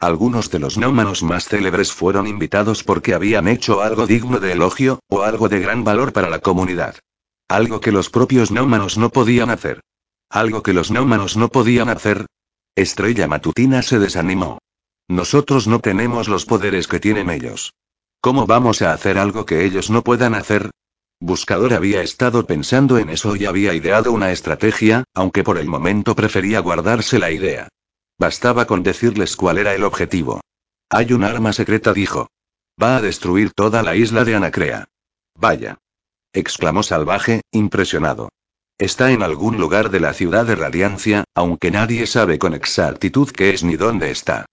[0.00, 4.98] Algunos de los nómanos más célebres fueron invitados porque habían hecho algo digno de elogio,
[5.08, 6.96] o algo de gran valor para la comunidad.
[7.48, 9.80] Algo que los propios nómanos no podían hacer.
[10.30, 12.26] Algo que los nómanos no podían hacer,
[12.76, 14.58] Estrella Matutina se desanimó.
[15.08, 17.72] Nosotros no tenemos los poderes que tienen ellos.
[18.20, 20.70] ¿Cómo vamos a hacer algo que ellos no puedan hacer?
[21.20, 26.16] Buscador había estado pensando en eso y había ideado una estrategia, aunque por el momento
[26.16, 27.68] prefería guardarse la idea.
[28.18, 30.40] Bastaba con decirles cuál era el objetivo.
[30.90, 32.28] Hay un arma secreta, dijo.
[32.82, 34.86] Va a destruir toda la isla de Anacrea.
[35.36, 35.78] Vaya.
[36.32, 38.30] exclamó Salvaje, impresionado.
[38.78, 43.50] Está en algún lugar de la ciudad de Radiancia, aunque nadie sabe con exactitud qué
[43.50, 44.46] es ni dónde está.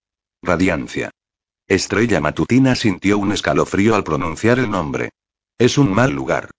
[0.43, 1.09] Radiancia.
[1.67, 5.09] Estrella Matutina sintió un escalofrío al pronunciar el nombre.
[5.57, 6.51] Es un mal lugar.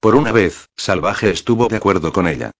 [0.00, 2.52] Por una vez, Salvaje estuvo de acuerdo con ella.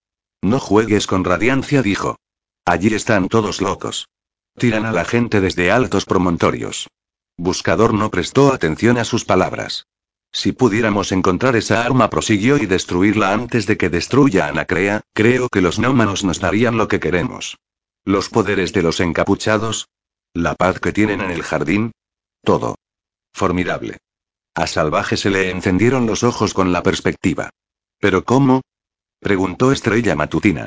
[0.43, 2.17] No juegues con Radiancia, dijo.
[2.63, 4.09] Allí están todos locos.
[4.57, 6.87] Tiran a la gente desde altos promontorios.
[7.35, 9.87] Buscador no prestó atención a sus palabras.
[10.31, 15.61] Si pudiéramos encontrar esa arma, prosiguió, y destruirla antes de que destruya Anacrea, creo que
[15.61, 17.57] los nómanos nos darían lo que queremos.
[18.05, 19.89] Los poderes de los encapuchados.
[20.33, 21.91] La paz que tienen en el jardín.
[22.43, 22.75] Todo.
[23.33, 23.97] Formidable.
[24.55, 27.49] A Salvaje se le encendieron los ojos con la perspectiva.
[27.99, 28.61] ¿Pero cómo?
[29.19, 30.65] preguntó Estrella Matutina.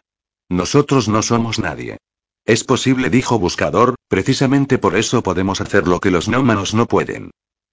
[0.48, 1.98] Nosotros no somos nadie.
[2.44, 7.30] Es posible, dijo Buscador, precisamente por eso podemos hacer lo que los nómanos no pueden.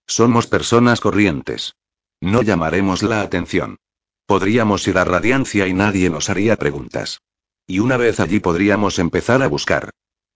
[0.08, 1.74] Somos personas corrientes.
[2.22, 3.78] No llamaremos la atención.
[4.28, 7.20] Podríamos ir a radiancia y nadie nos haría preguntas.
[7.68, 9.90] Y una vez allí podríamos empezar a buscar.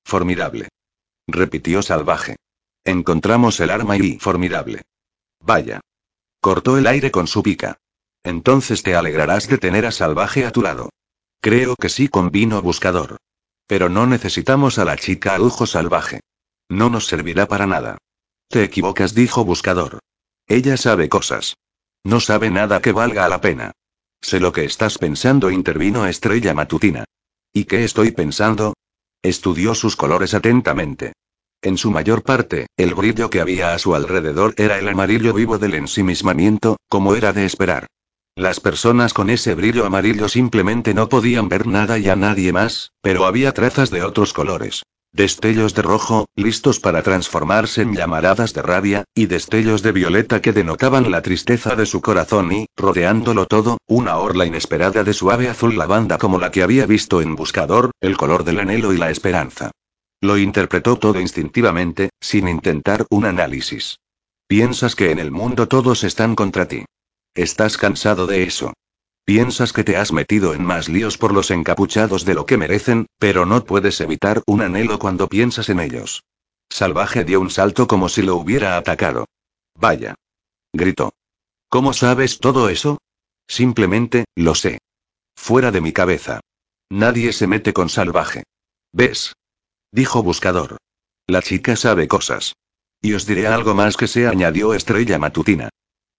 [0.03, 0.69] Formidable.
[1.27, 2.37] Repitió salvaje.
[2.83, 4.81] Encontramos el arma y formidable.
[5.39, 5.81] Vaya.
[6.41, 7.77] Cortó el aire con su pica.
[8.23, 10.89] Entonces te alegrarás de tener a salvaje a tu lado.
[11.39, 13.17] Creo que sí convino buscador.
[13.67, 16.21] Pero no necesitamos a la chica al ojo salvaje.
[16.67, 17.99] No nos servirá para nada.
[18.47, 19.99] Te equivocas, dijo buscador.
[20.47, 21.55] Ella sabe cosas.
[22.05, 23.71] No sabe nada que valga la pena.
[24.21, 27.03] Sé lo que estás pensando, intervino Estrella Matutina.
[27.51, 28.75] ¿Y qué estoy pensando?
[29.23, 31.13] Estudió sus colores atentamente.
[31.63, 35.57] En su mayor parte, el brillo que había a su alrededor era el amarillo vivo
[35.57, 37.87] del ensimismamiento, como era de esperar.
[38.35, 42.91] Las personas con ese brillo amarillo simplemente no podían ver nada y a nadie más,
[43.01, 44.83] pero había trazas de otros colores.
[45.15, 50.51] Destellos de rojo, listos para transformarse en llamaradas de rabia, y destellos de violeta que
[50.51, 55.77] denotaban la tristeza de su corazón y, rodeándolo todo, una orla inesperada de suave azul
[55.77, 59.71] lavanda como la que había visto en Buscador, el color del anhelo y la esperanza.
[60.19, 63.99] Lo interpretó todo instintivamente, sin intentar un análisis.
[64.47, 66.83] Piensas que en el mundo todos están contra ti.
[67.33, 68.73] Estás cansado de eso.
[69.25, 73.07] Piensas que te has metido en más líos por los encapuchados de lo que merecen,
[73.17, 76.23] pero no puedes evitar un anhelo cuando piensas en ellos.
[76.69, 79.25] Salvaje dio un salto como si lo hubiera atacado.
[79.73, 80.13] Vaya.
[80.73, 81.13] Gritó.
[81.69, 82.99] ¿Cómo sabes todo eso?
[83.47, 84.77] Simplemente, lo sé.
[85.35, 86.41] Fuera de mi cabeza.
[86.91, 88.43] Nadie se mete con salvaje.
[88.91, 89.33] ¿Ves?
[89.91, 90.77] Dijo Buscador.
[91.25, 92.53] La chica sabe cosas.
[93.01, 95.69] Y os diré algo más que se añadió Estrella Matutina.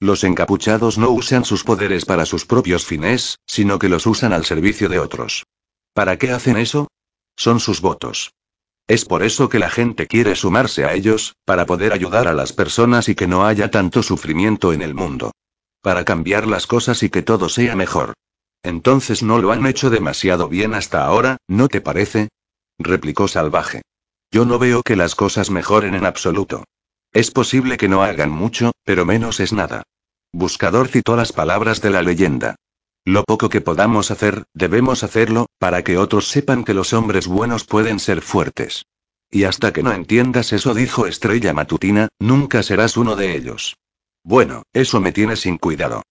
[0.00, 4.44] Los encapuchados no usan sus poderes para sus propios fines, sino que los usan al
[4.44, 5.46] servicio de otros.
[5.94, 6.88] ¿Para qué hacen eso?
[7.36, 8.32] Son sus votos.
[8.88, 12.52] Es por eso que la gente quiere sumarse a ellos, para poder ayudar a las
[12.52, 15.32] personas y que no haya tanto sufrimiento en el mundo.
[15.80, 18.12] Para cambiar las cosas y que todo sea mejor.
[18.62, 22.28] Entonces no lo han hecho demasiado bien hasta ahora, ¿no te parece?
[22.78, 23.82] replicó Salvaje.
[24.30, 26.64] Yo no veo que las cosas mejoren en absoluto.
[27.16, 29.84] Es posible que no hagan mucho, pero menos es nada.
[30.34, 32.56] Buscador citó las palabras de la leyenda.
[33.06, 37.64] Lo poco que podamos hacer, debemos hacerlo, para que otros sepan que los hombres buenos
[37.64, 38.84] pueden ser fuertes.
[39.30, 43.78] Y hasta que no entiendas eso, dijo Estrella Matutina, nunca serás uno de ellos.
[44.22, 46.02] Bueno, eso me tiene sin cuidado.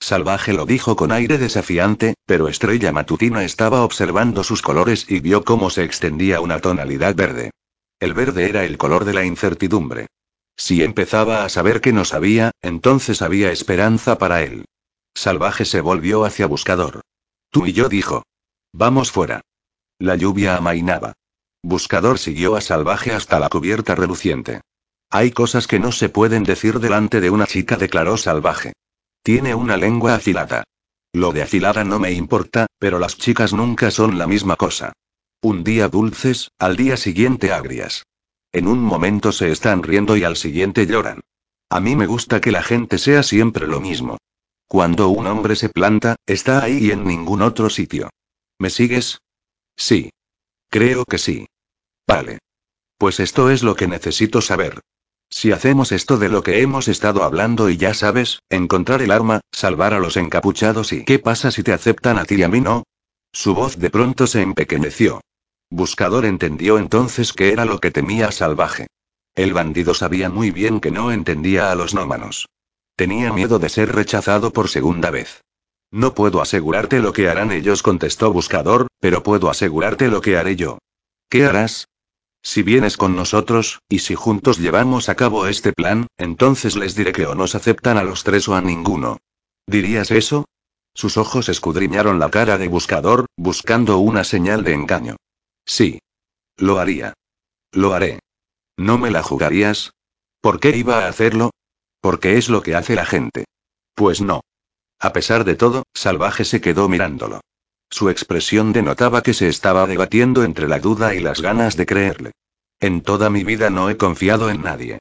[0.00, 5.44] Salvaje lo dijo con aire desafiante, pero Estrella Matutina estaba observando sus colores y vio
[5.44, 7.50] cómo se extendía una tonalidad verde.
[8.00, 10.06] El verde era el color de la incertidumbre.
[10.56, 14.64] Si empezaba a saber que no sabía, entonces había esperanza para él.
[15.14, 17.00] Salvaje se volvió hacia Buscador.
[17.50, 18.24] Tú y yo dijo.
[18.72, 19.40] Vamos fuera.
[19.98, 21.14] La lluvia amainaba.
[21.62, 24.60] Buscador siguió a Salvaje hasta la cubierta reluciente.
[25.10, 28.72] Hay cosas que no se pueden decir delante de una chica, declaró Salvaje.
[29.22, 30.64] Tiene una lengua afilada.
[31.12, 34.92] Lo de afilada no me importa, pero las chicas nunca son la misma cosa.
[35.40, 38.04] Un día dulces, al día siguiente agrias.
[38.54, 41.22] En un momento se están riendo y al siguiente lloran.
[41.70, 44.16] A mí me gusta que la gente sea siempre lo mismo.
[44.68, 48.10] Cuando un hombre se planta, está ahí y en ningún otro sitio.
[48.60, 49.18] ¿Me sigues?
[49.76, 50.10] Sí.
[50.70, 51.48] Creo que sí.
[52.06, 52.38] Vale.
[52.96, 54.78] Pues esto es lo que necesito saber.
[55.28, 59.40] Si hacemos esto de lo que hemos estado hablando y ya sabes, encontrar el arma,
[59.50, 62.60] salvar a los encapuchados y ¿qué pasa si te aceptan a ti y a mí
[62.60, 62.84] no?
[63.32, 65.22] Su voz de pronto se empequeñeció.
[65.74, 68.86] Buscador entendió entonces que era lo que temía salvaje.
[69.34, 72.46] El bandido sabía muy bien que no entendía a los nómanos.
[72.94, 75.42] Tenía miedo de ser rechazado por segunda vez.
[75.90, 80.54] No puedo asegurarte lo que harán ellos, contestó Buscador, pero puedo asegurarte lo que haré
[80.54, 80.78] yo.
[81.28, 81.88] ¿Qué harás?
[82.40, 87.10] Si vienes con nosotros, y si juntos llevamos a cabo este plan, entonces les diré
[87.10, 89.18] que o nos aceptan a los tres o a ninguno.
[89.66, 90.44] ¿Dirías eso?
[90.94, 95.16] Sus ojos escudriñaron la cara de Buscador, buscando una señal de engaño.
[95.66, 96.00] Sí.
[96.56, 97.14] Lo haría.
[97.72, 98.20] Lo haré.
[98.76, 99.92] ¿No me la jugarías?
[100.40, 101.50] ¿Por qué iba a hacerlo?
[102.00, 103.44] Porque es lo que hace la gente.
[103.94, 104.42] Pues no.
[105.00, 107.40] A pesar de todo, Salvaje se quedó mirándolo.
[107.90, 112.32] Su expresión denotaba que se estaba debatiendo entre la duda y las ganas de creerle.
[112.80, 114.98] En toda mi vida no he confiado en nadie.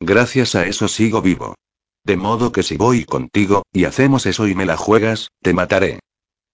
[0.00, 1.54] Gracias a eso sigo vivo.
[2.04, 5.98] De modo que si voy contigo, y hacemos eso y me la juegas, te mataré.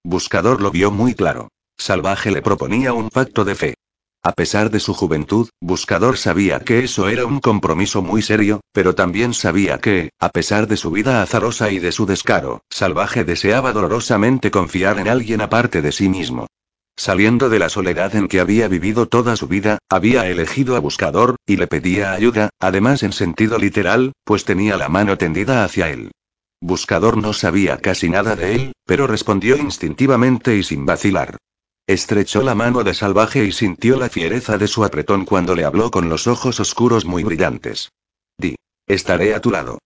[0.02, 1.48] Buscador lo vio muy claro.
[1.82, 3.74] Salvaje le proponía un pacto de fe.
[4.22, 8.94] A pesar de su juventud, Buscador sabía que eso era un compromiso muy serio, pero
[8.94, 13.72] también sabía que, a pesar de su vida azarosa y de su descaro, Salvaje deseaba
[13.72, 16.46] dolorosamente confiar en alguien aparte de sí mismo.
[16.94, 21.34] Saliendo de la soledad en que había vivido toda su vida, había elegido a Buscador,
[21.46, 26.12] y le pedía ayuda, además en sentido literal, pues tenía la mano tendida hacia él.
[26.60, 31.38] Buscador no sabía casi nada de él, pero respondió instintivamente y sin vacilar.
[31.86, 35.90] Estrechó la mano de salvaje y sintió la fiereza de su apretón cuando le habló
[35.90, 37.90] con los ojos oscuros muy brillantes.
[38.38, 38.54] Di.
[38.86, 39.78] Estaré a tu lado.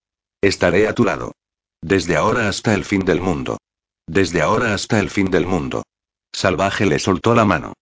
[0.42, 1.32] Estaré a tu lado.
[1.80, 3.58] Desde ahora hasta el fin del mundo.
[4.06, 5.84] Desde ahora hasta el fin del mundo.
[6.32, 7.72] Salvaje le soltó la mano.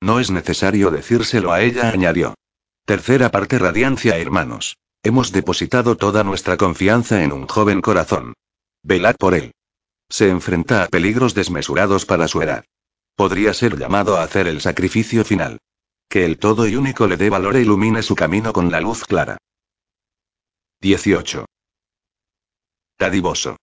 [0.00, 2.34] No es necesario decírselo a ella, añadió.
[2.84, 4.76] Tercera parte Radiancia, hermanos.
[5.02, 8.34] Hemos depositado toda nuestra confianza en un joven corazón.
[8.82, 9.52] Velad por él.
[10.08, 12.64] Se enfrenta a peligros desmesurados para su edad.
[13.16, 15.58] Podría ser llamado a hacer el sacrificio final.
[16.08, 19.04] Que el todo y único le dé valor e ilumine su camino con la luz
[19.04, 19.38] clara.
[20.80, 21.46] 18.
[22.96, 23.56] Tadiboso.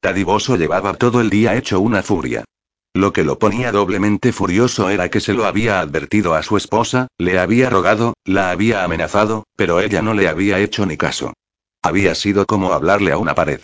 [0.00, 2.44] Tadiboso llevaba todo el día hecho una furia.
[2.94, 7.08] Lo que lo ponía doblemente furioso era que se lo había advertido a su esposa,
[7.18, 11.34] le había rogado, la había amenazado, pero ella no le había hecho ni caso.
[11.82, 13.60] Había sido como hablarle a una pared.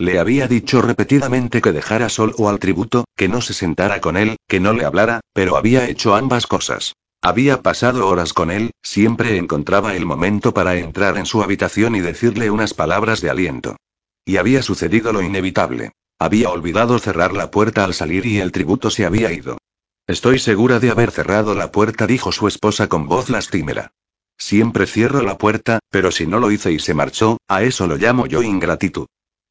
[0.00, 4.36] Le había dicho repetidamente que dejara solo al tributo, que no se sentara con él,
[4.46, 6.94] que no le hablara, pero había hecho ambas cosas.
[7.20, 12.00] Había pasado horas con él, siempre encontraba el momento para entrar en su habitación y
[12.00, 13.76] decirle unas palabras de aliento.
[14.24, 15.90] Y había sucedido lo inevitable.
[16.20, 19.58] Había olvidado cerrar la puerta al salir y el tributo se había ido.
[20.06, 23.90] Estoy segura de haber cerrado la puerta, dijo su esposa con voz lastimera.
[24.36, 27.96] Siempre cierro la puerta, pero si no lo hice y se marchó, a eso lo
[27.96, 29.08] llamo yo ingratitud.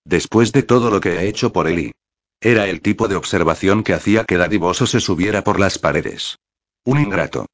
[0.08, 1.91] Después de todo lo que he hecho por él y...
[2.39, 6.38] Era el tipo de observación que hacía que Dadivoso se subiera por las paredes.
[6.86, 7.47] Un ingrato.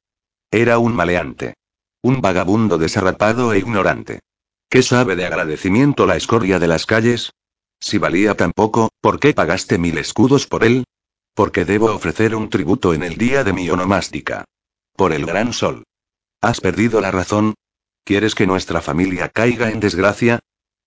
[0.52, 1.54] Era un maleante.
[2.00, 4.20] Un vagabundo desarrapado e ignorante.
[4.68, 7.32] ¿Qué sabe de agradecimiento la escoria de las calles?
[7.80, 10.84] Si valía tan poco, ¿por qué pagaste mil escudos por él?
[11.34, 14.44] Porque debo ofrecer un tributo en el día de mi onomástica.
[14.94, 15.82] Por el gran sol.
[16.40, 17.54] ¿Has perdido la razón?
[18.04, 20.38] ¿Quieres que nuestra familia caiga en desgracia?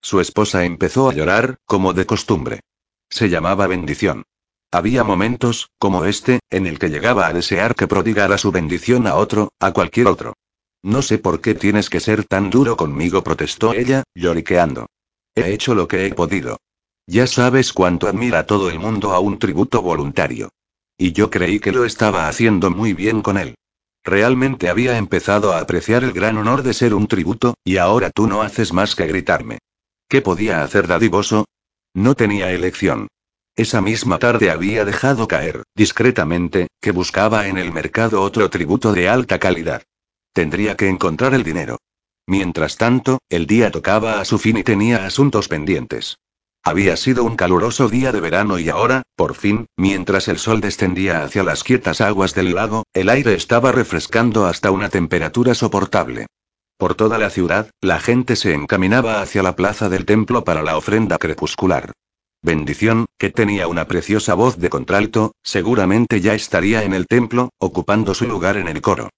[0.09, 2.61] Su esposa empezó a llorar, como de costumbre.
[3.09, 4.23] Se llamaba bendición.
[4.71, 9.15] Había momentos, como este, en el que llegaba a desear que prodigara su bendición a
[9.15, 10.35] otro, a cualquier otro.
[10.81, 14.85] No sé por qué tienes que ser tan duro conmigo, protestó ella, lloriqueando.
[15.35, 16.55] He hecho lo que he podido.
[17.05, 20.51] Ya sabes cuánto admira todo el mundo a un tributo voluntario.
[20.97, 23.55] Y yo creí que lo estaba haciendo muy bien con él.
[24.05, 28.25] Realmente había empezado a apreciar el gran honor de ser un tributo, y ahora tú
[28.25, 29.59] no haces más que gritarme.
[30.09, 31.45] ¿Qué podía hacer dadivoso?
[31.93, 33.07] No tenía elección.
[33.57, 39.09] Esa misma tarde había dejado caer, discretamente, que buscaba en el mercado otro tributo de
[39.09, 39.83] alta calidad.
[40.31, 41.77] Tendría que encontrar el dinero.
[42.25, 46.17] Mientras tanto, el día tocaba a su fin y tenía asuntos pendientes.
[46.63, 51.23] Había sido un caluroso día de verano y ahora, por fin, mientras el sol descendía
[51.23, 56.27] hacia las quietas aguas del lago, el aire estaba refrescando hasta una temperatura soportable.
[56.77, 60.77] Por toda la ciudad, la gente se encaminaba hacia la plaza del templo para la
[60.77, 61.91] ofrenda crepuscular.
[62.43, 68.13] Bendición, que tenía una preciosa voz de contralto, seguramente ya estaría en el templo, ocupando
[68.13, 69.09] su lugar en el coro.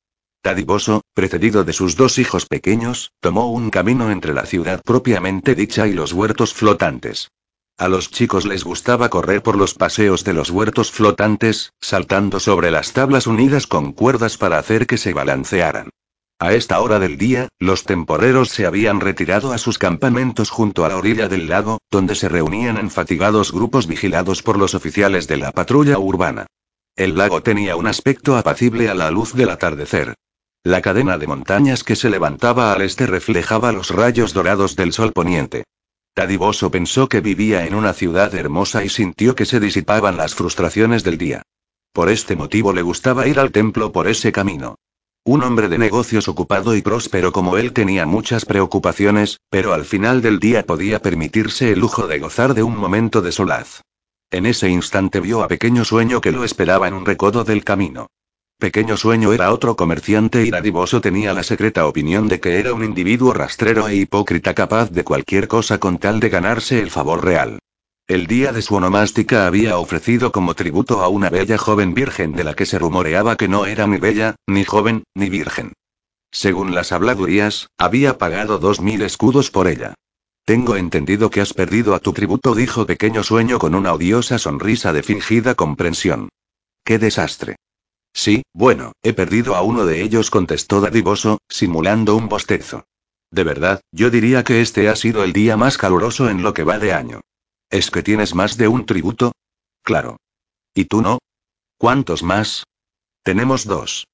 [0.41, 5.85] Tadiboso, precedido de sus dos hijos pequeños, tomó un camino entre la ciudad propiamente dicha
[5.85, 7.29] y los huertos flotantes.
[7.77, 12.71] A los chicos les gustaba correr por los paseos de los huertos flotantes, saltando sobre
[12.71, 15.89] las tablas unidas con cuerdas para hacer que se balancearan.
[16.41, 20.87] A esta hora del día, los temporeros se habían retirado a sus campamentos junto a
[20.87, 25.35] la orilla del lago, donde se reunían en fatigados grupos vigilados por los oficiales de
[25.35, 26.47] la patrulla urbana.
[26.95, 30.15] El lago tenía un aspecto apacible a la luz del atardecer.
[30.63, 35.11] La cadena de montañas que se levantaba al este reflejaba los rayos dorados del sol
[35.11, 35.65] poniente.
[36.15, 41.03] Dadivoso pensó que vivía en una ciudad hermosa y sintió que se disipaban las frustraciones
[41.03, 41.41] del día.
[41.91, 44.75] Por este motivo le gustaba ir al templo por ese camino.
[45.29, 50.23] Un hombre de negocios ocupado y próspero como él tenía muchas preocupaciones, pero al final
[50.23, 53.83] del día podía permitirse el lujo de gozar de un momento de solaz.
[54.31, 58.07] En ese instante vio a Pequeño Sueño que lo esperaba en un recodo del camino.
[58.57, 62.83] Pequeño Sueño era otro comerciante y Dadivoso tenía la secreta opinión de que era un
[62.83, 67.59] individuo rastrero e hipócrita capaz de cualquier cosa con tal de ganarse el favor real.
[68.09, 72.43] El día de su onomástica había ofrecido como tributo a una bella joven virgen de
[72.43, 75.73] la que se rumoreaba que no era ni bella, ni joven, ni virgen.
[76.31, 79.93] Según las habladurías, había pagado dos mil escudos por ella.
[80.43, 84.91] Tengo entendido que has perdido a tu tributo, dijo Pequeño Sueño con una odiosa sonrisa
[84.91, 86.29] de fingida comprensión.
[86.83, 87.57] ¡Qué desastre!
[88.11, 92.85] Sí, bueno, he perdido a uno de ellos, contestó Dadivoso, simulando un bostezo.
[93.29, 96.63] De verdad, yo diría que este ha sido el día más caluroso en lo que
[96.63, 97.21] va de año.
[97.69, 99.33] ¿Es que tienes más de un tributo?
[99.83, 100.17] Claro.
[100.73, 101.19] ¿Y tú no?
[101.77, 102.63] ¿Cuántos más?
[103.23, 104.07] Tenemos dos.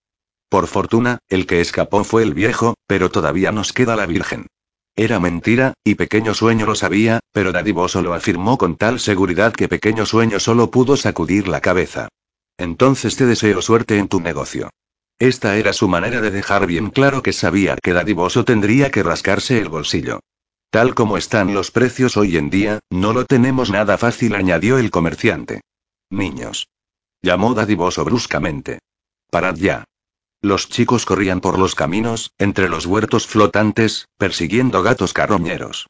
[0.49, 4.47] Por fortuna, el que escapó fue el viejo, pero todavía nos queda la Virgen.
[4.95, 9.67] Era mentira, y Pequeño Sueño lo sabía, pero Dadivoso lo afirmó con tal seguridad que
[9.67, 12.07] Pequeño Sueño solo pudo sacudir la cabeza.
[12.57, 14.69] Entonces te deseo suerte en tu negocio.
[15.19, 19.59] Esta era su manera de dejar bien claro que sabía que Dadivoso tendría que rascarse
[19.59, 20.19] el bolsillo.
[20.75, 24.91] Tal como están los precios hoy en día, no lo tenemos nada fácil, añadió el
[24.91, 25.61] comerciante.
[26.09, 26.67] Niños.
[27.21, 28.79] Llamó Dadivoso bruscamente.
[29.31, 29.85] Parad ya.
[30.41, 35.87] Los chicos corrían por los caminos, entre los huertos flotantes, persiguiendo gatos carroñeros.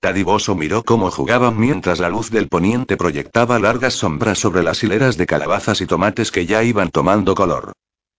[0.00, 5.16] Dadivoso miró cómo jugaban mientras la luz del poniente proyectaba largas sombras sobre las hileras
[5.16, 7.72] de calabazas y tomates que ya iban tomando color.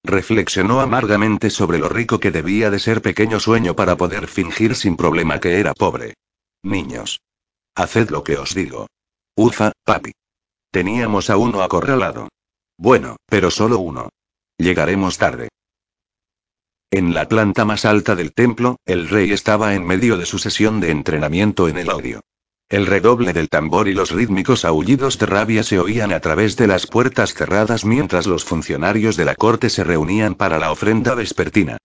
[0.03, 4.95] Reflexionó amargamente sobre lo rico que debía de ser pequeño sueño para poder fingir sin
[4.95, 6.13] problema que era pobre.
[6.63, 7.21] Niños.
[7.75, 8.87] Haced lo que os digo.
[9.35, 10.11] Ufa, papi.
[10.71, 12.29] Teníamos a uno acorralado.
[12.77, 14.09] Bueno, pero solo uno.
[14.57, 15.49] Llegaremos tarde.
[16.91, 20.79] En la planta más alta del templo, el rey estaba en medio de su sesión
[20.79, 22.21] de entrenamiento en el odio.
[22.69, 26.67] El redoble del tambor y los rítmicos aullidos de rabia se oían a través de
[26.67, 31.77] las puertas cerradas mientras los funcionarios de la corte se reunían para la ofrenda vespertina.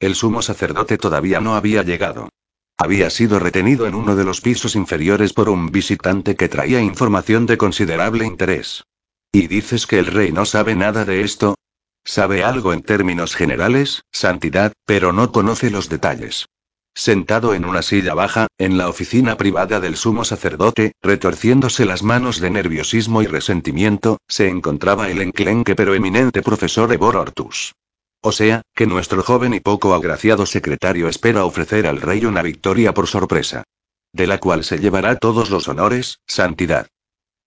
[0.00, 2.28] El sumo sacerdote todavía no había llegado.
[2.76, 7.46] Había sido retenido en uno de los pisos inferiores por un visitante que traía información
[7.46, 8.82] de considerable interés.
[9.30, 11.54] ¿Y dices que el rey no sabe nada de esto?
[12.02, 16.46] Sabe algo en términos generales, santidad, pero no conoce los detalles.
[16.94, 22.38] Sentado en una silla baja, en la oficina privada del sumo sacerdote, retorciéndose las manos
[22.38, 27.74] de nerviosismo y resentimiento, se encontraba el enclenque pero eminente profesor Ebor Ortus.
[28.20, 32.92] O sea, que nuestro joven y poco agraciado secretario espera ofrecer al rey una victoria
[32.92, 33.64] por sorpresa.
[34.12, 36.86] De la cual se llevará todos los honores, santidad.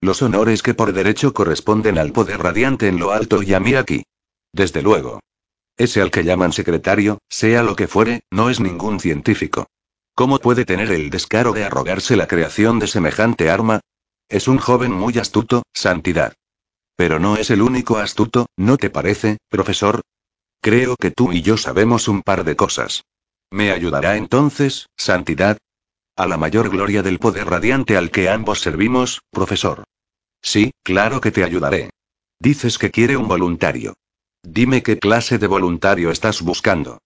[0.00, 3.74] Los honores que por derecho corresponden al poder radiante en lo alto y a mí
[3.74, 4.02] aquí.
[4.52, 5.20] Desde luego.
[5.76, 9.66] Ese al que llaman secretario, sea lo que fuere, no es ningún científico.
[10.14, 13.80] ¿Cómo puede tener el descaro de arrogarse la creación de semejante arma?
[14.28, 16.32] Es un joven muy astuto, santidad.
[16.96, 20.00] Pero no es el único astuto, ¿no te parece, profesor?
[20.62, 23.04] Creo que tú y yo sabemos un par de cosas.
[23.50, 25.58] ¿Me ayudará entonces, santidad?
[26.16, 29.84] A la mayor gloria del poder radiante al que ambos servimos, profesor.
[30.40, 31.90] Sí, claro que te ayudaré.
[32.40, 33.94] Dices que quiere un voluntario.
[34.48, 36.98] Dime qué clase de voluntario estás buscando.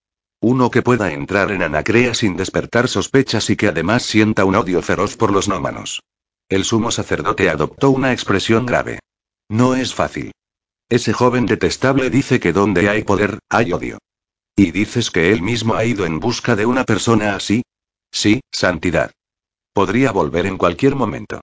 [0.43, 4.83] Uno que pueda entrar en Anacrea sin despertar sospechas y que además sienta un odio
[4.83, 6.03] feroz por los nómanos.
[6.51, 8.99] El sumo sacerdote adoptó una expresión grave.
[9.49, 10.33] No es fácil.
[10.91, 13.99] Ese joven detestable dice que donde hay poder, hay odio.
[14.55, 17.63] ¿Y dices que él mismo ha ido en busca de una persona así?
[18.13, 19.13] Sí, santidad.
[19.73, 21.41] Podría volver en cualquier momento.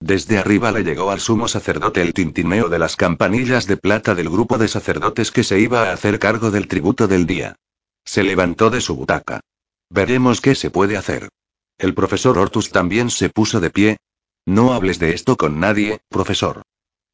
[0.00, 4.30] Desde arriba le llegó al sumo sacerdote el tintineo de las campanillas de plata del
[4.30, 7.56] grupo de sacerdotes que se iba a hacer cargo del tributo del día.
[8.04, 9.40] Se levantó de su butaca.
[9.90, 11.28] Veremos qué se puede hacer.
[11.76, 13.96] El profesor Ortus también se puso de pie.
[14.46, 16.62] No hables de esto con nadie, profesor.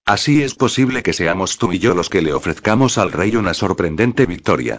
[0.04, 3.54] Así es posible que seamos tú y yo los que le ofrezcamos al rey una
[3.54, 4.78] sorprendente victoria.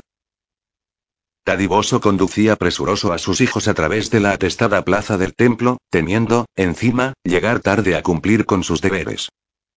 [1.48, 6.46] Dadivoso conducía presuroso a sus hijos a través de la atestada plaza del templo, temiendo,
[6.58, 9.30] encima, llegar tarde a cumplir con sus deberes.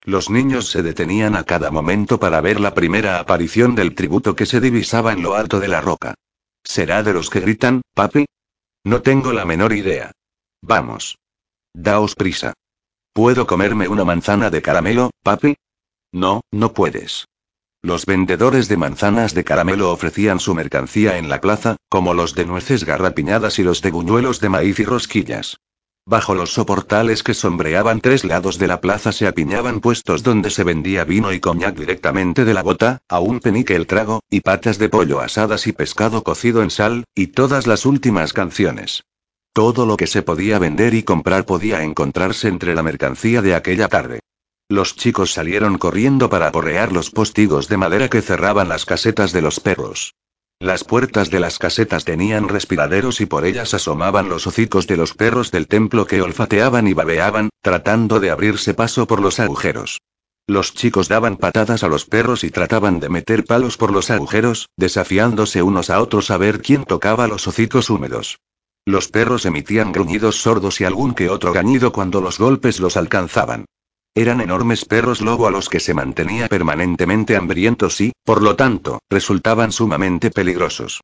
[0.03, 4.47] Los niños se detenían a cada momento para ver la primera aparición del tributo que
[4.47, 6.15] se divisaba en lo alto de la roca.
[6.65, 8.27] ¿Será de los que gritan, papi?
[8.83, 10.11] No tengo la menor idea.
[10.63, 11.19] Vamos.
[11.73, 12.53] Daos prisa.
[13.13, 15.55] ¿Puedo comerme una manzana de caramelo, papi?
[16.11, 17.27] No, no puedes.
[17.83, 22.45] Los vendedores de manzanas de caramelo ofrecían su mercancía en la plaza, como los de
[22.45, 25.57] nueces garrapiñadas y los de buñuelos de maíz y rosquillas.
[26.05, 30.63] Bajo los soportales que sombreaban tres lados de la plaza se apiñaban puestos donde se
[30.63, 34.79] vendía vino y coñac directamente de la bota, a un penique el trago, y patas
[34.79, 39.05] de pollo asadas y pescado cocido en sal, y todas las últimas canciones.
[39.55, 43.89] Todo lo que se podía vender y comprar podía encontrarse entre la mercancía de aquella
[43.89, 44.21] tarde.
[44.71, 49.43] Los chicos salieron corriendo para aporrear los postigos de madera que cerraban las casetas de
[49.43, 50.15] los perros.
[50.61, 55.13] Las puertas de las casetas tenían respiraderos y por ellas asomaban los hocicos de los
[55.15, 59.99] perros del templo que olfateaban y babeaban, tratando de abrirse paso por los agujeros.
[60.47, 64.69] Los chicos daban patadas a los perros y trataban de meter palos por los agujeros,
[64.77, 68.39] desafiándose unos a otros a ver quién tocaba los hocicos húmedos.
[68.87, 73.65] Los perros emitían gruñidos sordos y algún que otro gañido cuando los golpes los alcanzaban.
[74.15, 78.99] Eran enormes perros lobo a los que se mantenía permanentemente hambrientos y, por lo tanto,
[79.09, 81.01] resultaban sumamente peligrosos.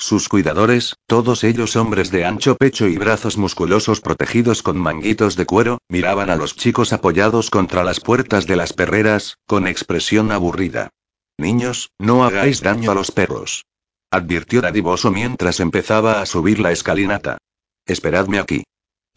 [0.00, 5.44] Sus cuidadores, todos ellos hombres de ancho pecho y brazos musculosos protegidos con manguitos de
[5.44, 10.90] cuero, miraban a los chicos apoyados contra las puertas de las perreras, con expresión aburrida.
[11.36, 13.64] Niños, no hagáis daño a los perros.
[14.10, 17.38] Advirtió Dadivoso mientras empezaba a subir la escalinata.
[17.84, 18.64] Esperadme aquí.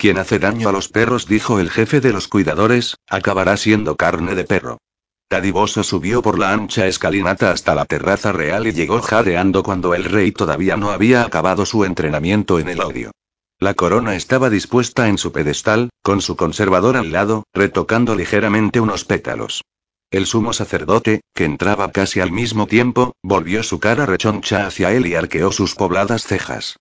[0.02, 4.34] Quien hace daño a los perros, dijo el jefe de los cuidadores, acabará siendo carne
[4.34, 4.80] de perro.
[5.28, 10.06] Tadiboso subió por la ancha escalinata hasta la terraza real y llegó jadeando cuando el
[10.06, 13.12] rey todavía no había acabado su entrenamiento en el odio.
[13.60, 19.06] La corona estaba dispuesta en su pedestal, con su conservador al lado, retocando ligeramente unos
[19.06, 19.62] pétalos.
[20.10, 25.06] El sumo sacerdote, que entraba casi al mismo tiempo, volvió su cara rechoncha hacia él
[25.06, 26.78] y arqueó sus pobladas cejas.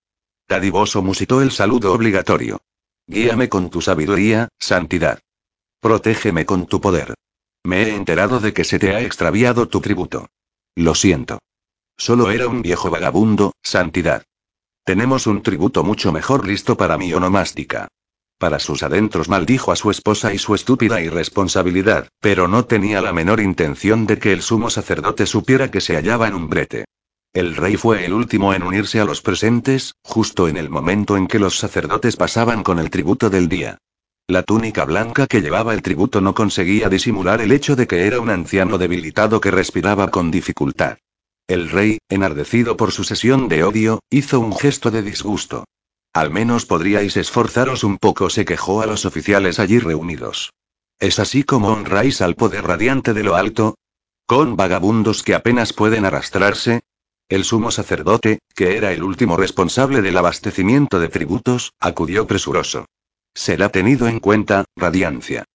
[0.47, 2.63] Tadiboso musitó el saludo obligatorio.
[3.11, 5.19] Guíame con tu sabiduría, santidad.
[5.81, 7.13] Protégeme con tu poder.
[7.61, 10.29] Me he enterado de que se te ha extraviado tu tributo.
[10.77, 11.39] Lo siento.
[11.97, 14.23] Solo era un viejo vagabundo, santidad.
[14.85, 17.89] Tenemos un tributo mucho mejor listo para mi onomástica.
[18.37, 23.11] Para sus adentros maldijo a su esposa y su estúpida irresponsabilidad, pero no tenía la
[23.11, 26.85] menor intención de que el sumo sacerdote supiera que se hallaba en un brete.
[27.33, 31.27] El rey fue el último en unirse a los presentes, justo en el momento en
[31.27, 33.77] que los sacerdotes pasaban con el tributo del día.
[34.27, 38.19] La túnica blanca que llevaba el tributo no conseguía disimular el hecho de que era
[38.19, 40.97] un anciano debilitado que respiraba con dificultad.
[41.47, 45.63] El rey, enardecido por su sesión de odio, hizo un gesto de disgusto.
[46.13, 50.51] Al menos podríais esforzaros un poco, se quejó a los oficiales allí reunidos.
[50.99, 53.75] ¿Es así como honráis al poder radiante de lo alto?
[54.25, 56.81] ¿Con vagabundos que apenas pueden arrastrarse?
[57.31, 62.87] El sumo sacerdote, que era el último responsable del abastecimiento de tributos, acudió presuroso.
[63.33, 65.45] Será tenido en cuenta, radiancia.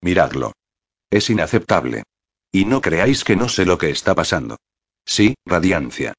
[0.00, 0.54] Miradlo.
[1.08, 2.02] Es inaceptable.
[2.50, 4.56] Y no creáis que no sé lo que está pasando.
[5.04, 6.14] Sí, radiancia.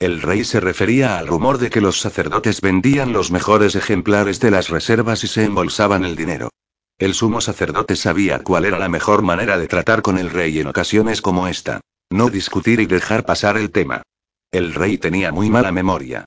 [0.00, 4.50] El rey se refería al rumor de que los sacerdotes vendían los mejores ejemplares de
[4.50, 6.50] las reservas y se embolsaban el dinero.
[6.98, 10.66] El sumo sacerdote sabía cuál era la mejor manera de tratar con el rey en
[10.66, 11.80] ocasiones como esta.
[12.10, 14.02] No discutir y dejar pasar el tema.
[14.50, 16.24] El rey tenía muy mala memoria.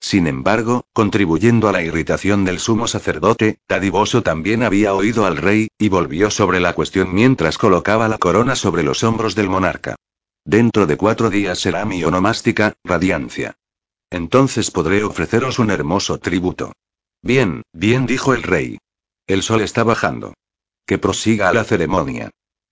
[0.00, 5.68] Sin embargo, contribuyendo a la irritación del sumo sacerdote, Tadiboso también había oído al rey,
[5.78, 9.96] y volvió sobre la cuestión mientras colocaba la corona sobre los hombros del monarca.
[10.44, 13.56] Dentro de cuatro días será mi onomástica, radiancia.
[14.10, 16.74] Entonces podré ofreceros un hermoso tributo.
[17.22, 18.78] Bien, bien dijo el rey.
[19.26, 20.34] El sol está bajando.
[20.86, 22.30] Que prosiga la ceremonia.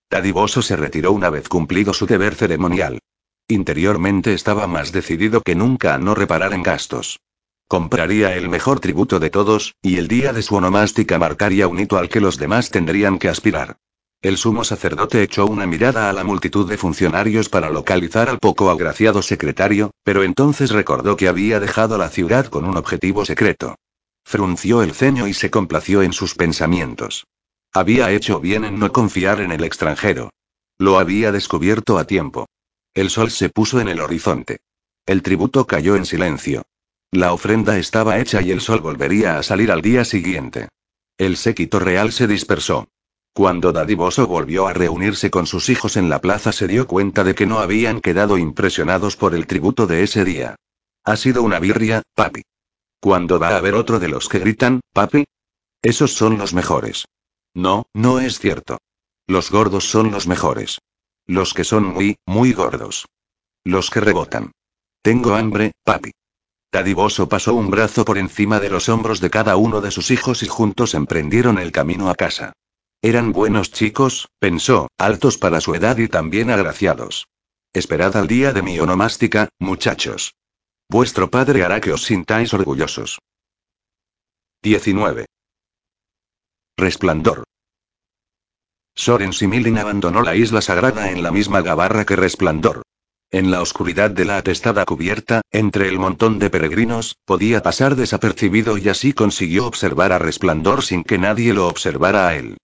[0.09, 3.01] Tadiboso se retiró una vez cumplido su deber ceremonial.
[3.53, 7.21] Interiormente estaba más decidido que nunca a no reparar en gastos.
[7.69, 11.99] Compraría el mejor tributo de todos, y el día de su onomástica marcaría un hito
[11.99, 13.77] al que los demás tendrían que aspirar.
[14.23, 18.71] El sumo sacerdote echó una mirada a la multitud de funcionarios para localizar al poco
[18.71, 23.75] agraciado secretario, pero entonces recordó que había dejado la ciudad con un objetivo secreto.
[24.25, 27.27] Frunció el ceño y se complació en sus pensamientos.
[27.75, 30.31] Había hecho bien en no confiar en el extranjero.
[30.79, 32.47] Lo había descubierto a tiempo.
[32.95, 34.61] El sol se puso en el horizonte.
[35.07, 36.63] El tributo cayó en silencio.
[37.11, 40.69] La ofrenda estaba hecha y el sol volvería a salir al día siguiente.
[41.19, 42.89] El séquito real se dispersó.
[43.35, 47.35] Cuando Dadivoso volvió a reunirse con sus hijos en la plaza se dio cuenta de
[47.35, 50.57] que no habían quedado impresionados por el tributo de ese día.
[51.05, 52.43] Ha sido una birria, papi.
[53.01, 55.25] ¿Cuándo va a haber otro de los que gritan, papi?
[55.81, 57.07] Esos son los mejores.
[57.55, 58.79] No, no es cierto.
[59.27, 60.79] Los gordos son los mejores.
[61.33, 63.07] Los que son muy, muy gordos.
[63.65, 64.53] Los que rebotan.
[65.01, 66.11] Tengo hambre, papi.
[66.69, 70.43] Tadiboso pasó un brazo por encima de los hombros de cada uno de sus hijos
[70.43, 72.53] y juntos emprendieron el camino a casa.
[73.01, 77.29] Eran buenos chicos, pensó, altos para su edad y también agraciados.
[77.73, 80.35] Esperad al día de mi onomástica, muchachos.
[80.91, 83.21] Vuestro padre hará que os sintáis orgullosos.
[84.63, 85.25] 19.
[86.77, 87.45] Resplandor.
[88.95, 92.83] Soren Similin abandonó la isla sagrada en la misma gabarra que Resplandor.
[93.31, 98.77] En la oscuridad de la atestada cubierta, entre el montón de peregrinos, podía pasar desapercibido
[98.77, 102.59] y así consiguió observar a Resplandor sin que nadie lo observara a él.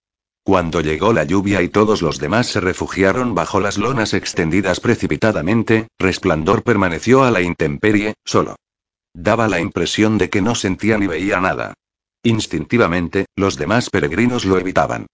[0.45, 5.89] Cuando llegó la lluvia y todos los demás se refugiaron bajo las lonas extendidas precipitadamente,
[5.99, 8.57] Resplandor permaneció a la intemperie, solo.
[9.15, 11.75] Daba la impresión de que no sentía ni veía nada.
[12.23, 15.07] Instintivamente, los demás peregrinos lo evitaban.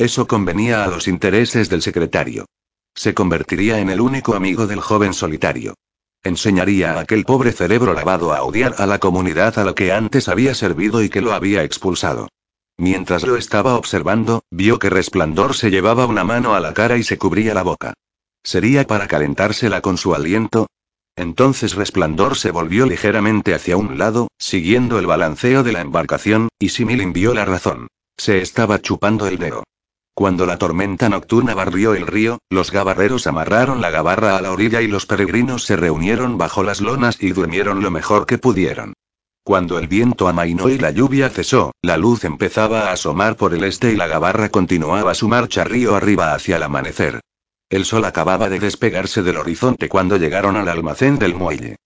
[0.00, 2.46] Eso convenía a los intereses del secretario.
[2.94, 5.74] Se convertiría en el único amigo del joven solitario.
[6.24, 10.30] Enseñaría a aquel pobre cerebro lavado a odiar a la comunidad a la que antes
[10.30, 12.30] había servido y que lo había expulsado.
[12.78, 17.02] Mientras lo estaba observando, vio que Resplandor se llevaba una mano a la cara y
[17.02, 17.92] se cubría la boca.
[18.42, 20.66] ¿Sería para calentársela con su aliento?
[21.14, 26.70] Entonces Resplandor se volvió ligeramente hacia un lado, siguiendo el balanceo de la embarcación, y
[26.70, 27.88] Similin vio la razón.
[28.16, 29.64] Se estaba chupando el dedo.
[30.20, 34.82] Cuando la tormenta nocturna barrió el río, los gabarreros amarraron la gabarra a la orilla
[34.82, 38.92] y los peregrinos se reunieron bajo las lonas y durmieron lo mejor que pudieron.
[39.44, 43.64] Cuando el viento amainó y la lluvia cesó, la luz empezaba a asomar por el
[43.64, 47.20] este y la gabarra continuaba su marcha río arriba hacia el amanecer.
[47.70, 51.76] El sol acababa de despegarse del horizonte cuando llegaron al almacén del muelle.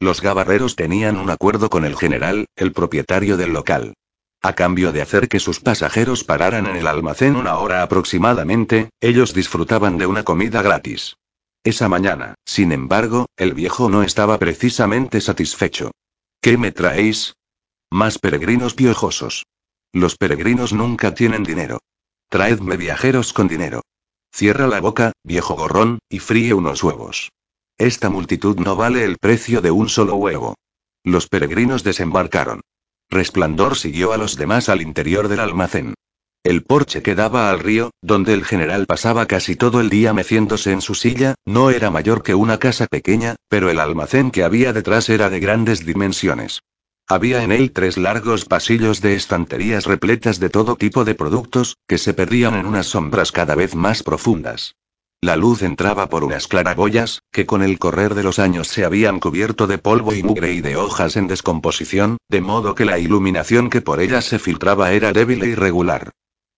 [0.00, 3.94] Los gabarreros tenían un acuerdo con el general, el propietario del local.
[4.44, 9.32] A cambio de hacer que sus pasajeros pararan en el almacén una hora aproximadamente, ellos
[9.32, 11.16] disfrutaban de una comida gratis.
[11.64, 15.92] Esa mañana, sin embargo, el viejo no estaba precisamente satisfecho.
[16.42, 17.32] ¿Qué me traéis?
[17.90, 19.46] Más peregrinos piojosos.
[19.94, 21.78] Los peregrinos nunca tienen dinero.
[22.28, 23.80] Traedme viajeros con dinero.
[24.30, 27.30] Cierra la boca, viejo gorrón, y fríe unos huevos.
[27.78, 30.54] Esta multitud no vale el precio de un solo huevo.
[31.02, 32.60] Los peregrinos desembarcaron.
[33.14, 35.94] Resplandor siguió a los demás al interior del almacén.
[36.42, 40.72] El porche que daba al río, donde el general pasaba casi todo el día meciéndose
[40.72, 44.72] en su silla, no era mayor que una casa pequeña, pero el almacén que había
[44.72, 46.60] detrás era de grandes dimensiones.
[47.06, 51.98] Había en él tres largos pasillos de estanterías repletas de todo tipo de productos, que
[51.98, 54.74] se perdían en unas sombras cada vez más profundas.
[55.24, 59.20] La luz entraba por unas claraboyas, que con el correr de los años se habían
[59.20, 63.70] cubierto de polvo y mugre y de hojas en descomposición, de modo que la iluminación
[63.70, 66.10] que por ellas se filtraba era débil e irregular.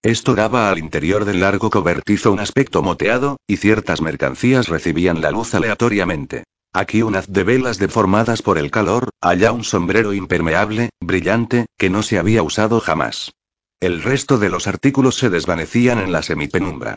[0.02, 5.30] Esto daba al interior del largo cobertizo un aspecto moteado, y ciertas mercancías recibían la
[5.30, 6.43] luz aleatoriamente.
[6.72, 11.88] Aquí un haz de velas deformadas por el calor, allá un sombrero impermeable, brillante, que
[11.88, 13.30] no se había usado jamás.
[13.78, 16.97] El resto de los artículos se desvanecían en la semipenumbra.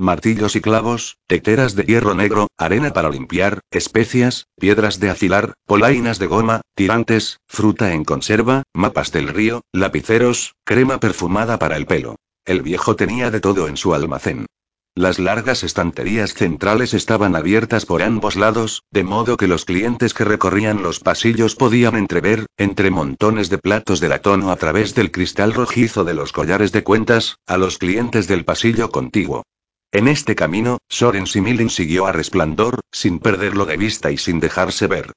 [0.00, 6.20] Martillos y clavos, teteras de hierro negro, arena para limpiar, especias, piedras de afilar, polainas
[6.20, 12.14] de goma, tirantes, fruta en conserva, mapas del río, lapiceros, crema perfumada para el pelo.
[12.44, 14.46] El viejo tenía de todo en su almacén.
[14.94, 20.24] Las largas estanterías centrales estaban abiertas por ambos lados, de modo que los clientes que
[20.24, 25.10] recorrían los pasillos podían entrever, entre montones de platos de latón o a través del
[25.10, 29.42] cristal rojizo de los collares de cuentas, a los clientes del pasillo contiguo.
[29.90, 34.86] En este camino, Soren Similin siguió a Resplandor, sin perderlo de vista y sin dejarse
[34.86, 35.12] ver.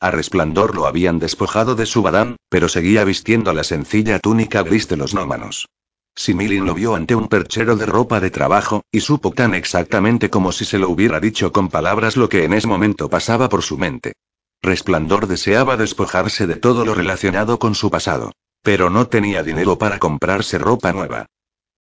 [0.00, 4.88] A Resplandor lo habían despojado de su badán, pero seguía vistiendo la sencilla túnica gris
[4.88, 5.68] de los nómanos.
[6.16, 10.50] Similin lo vio ante un perchero de ropa de trabajo, y supo tan exactamente como
[10.50, 13.78] si se lo hubiera dicho con palabras lo que en ese momento pasaba por su
[13.78, 14.14] mente.
[14.60, 18.32] Resplandor deseaba despojarse de todo lo relacionado con su pasado.
[18.62, 21.26] Pero no tenía dinero para comprarse ropa nueva.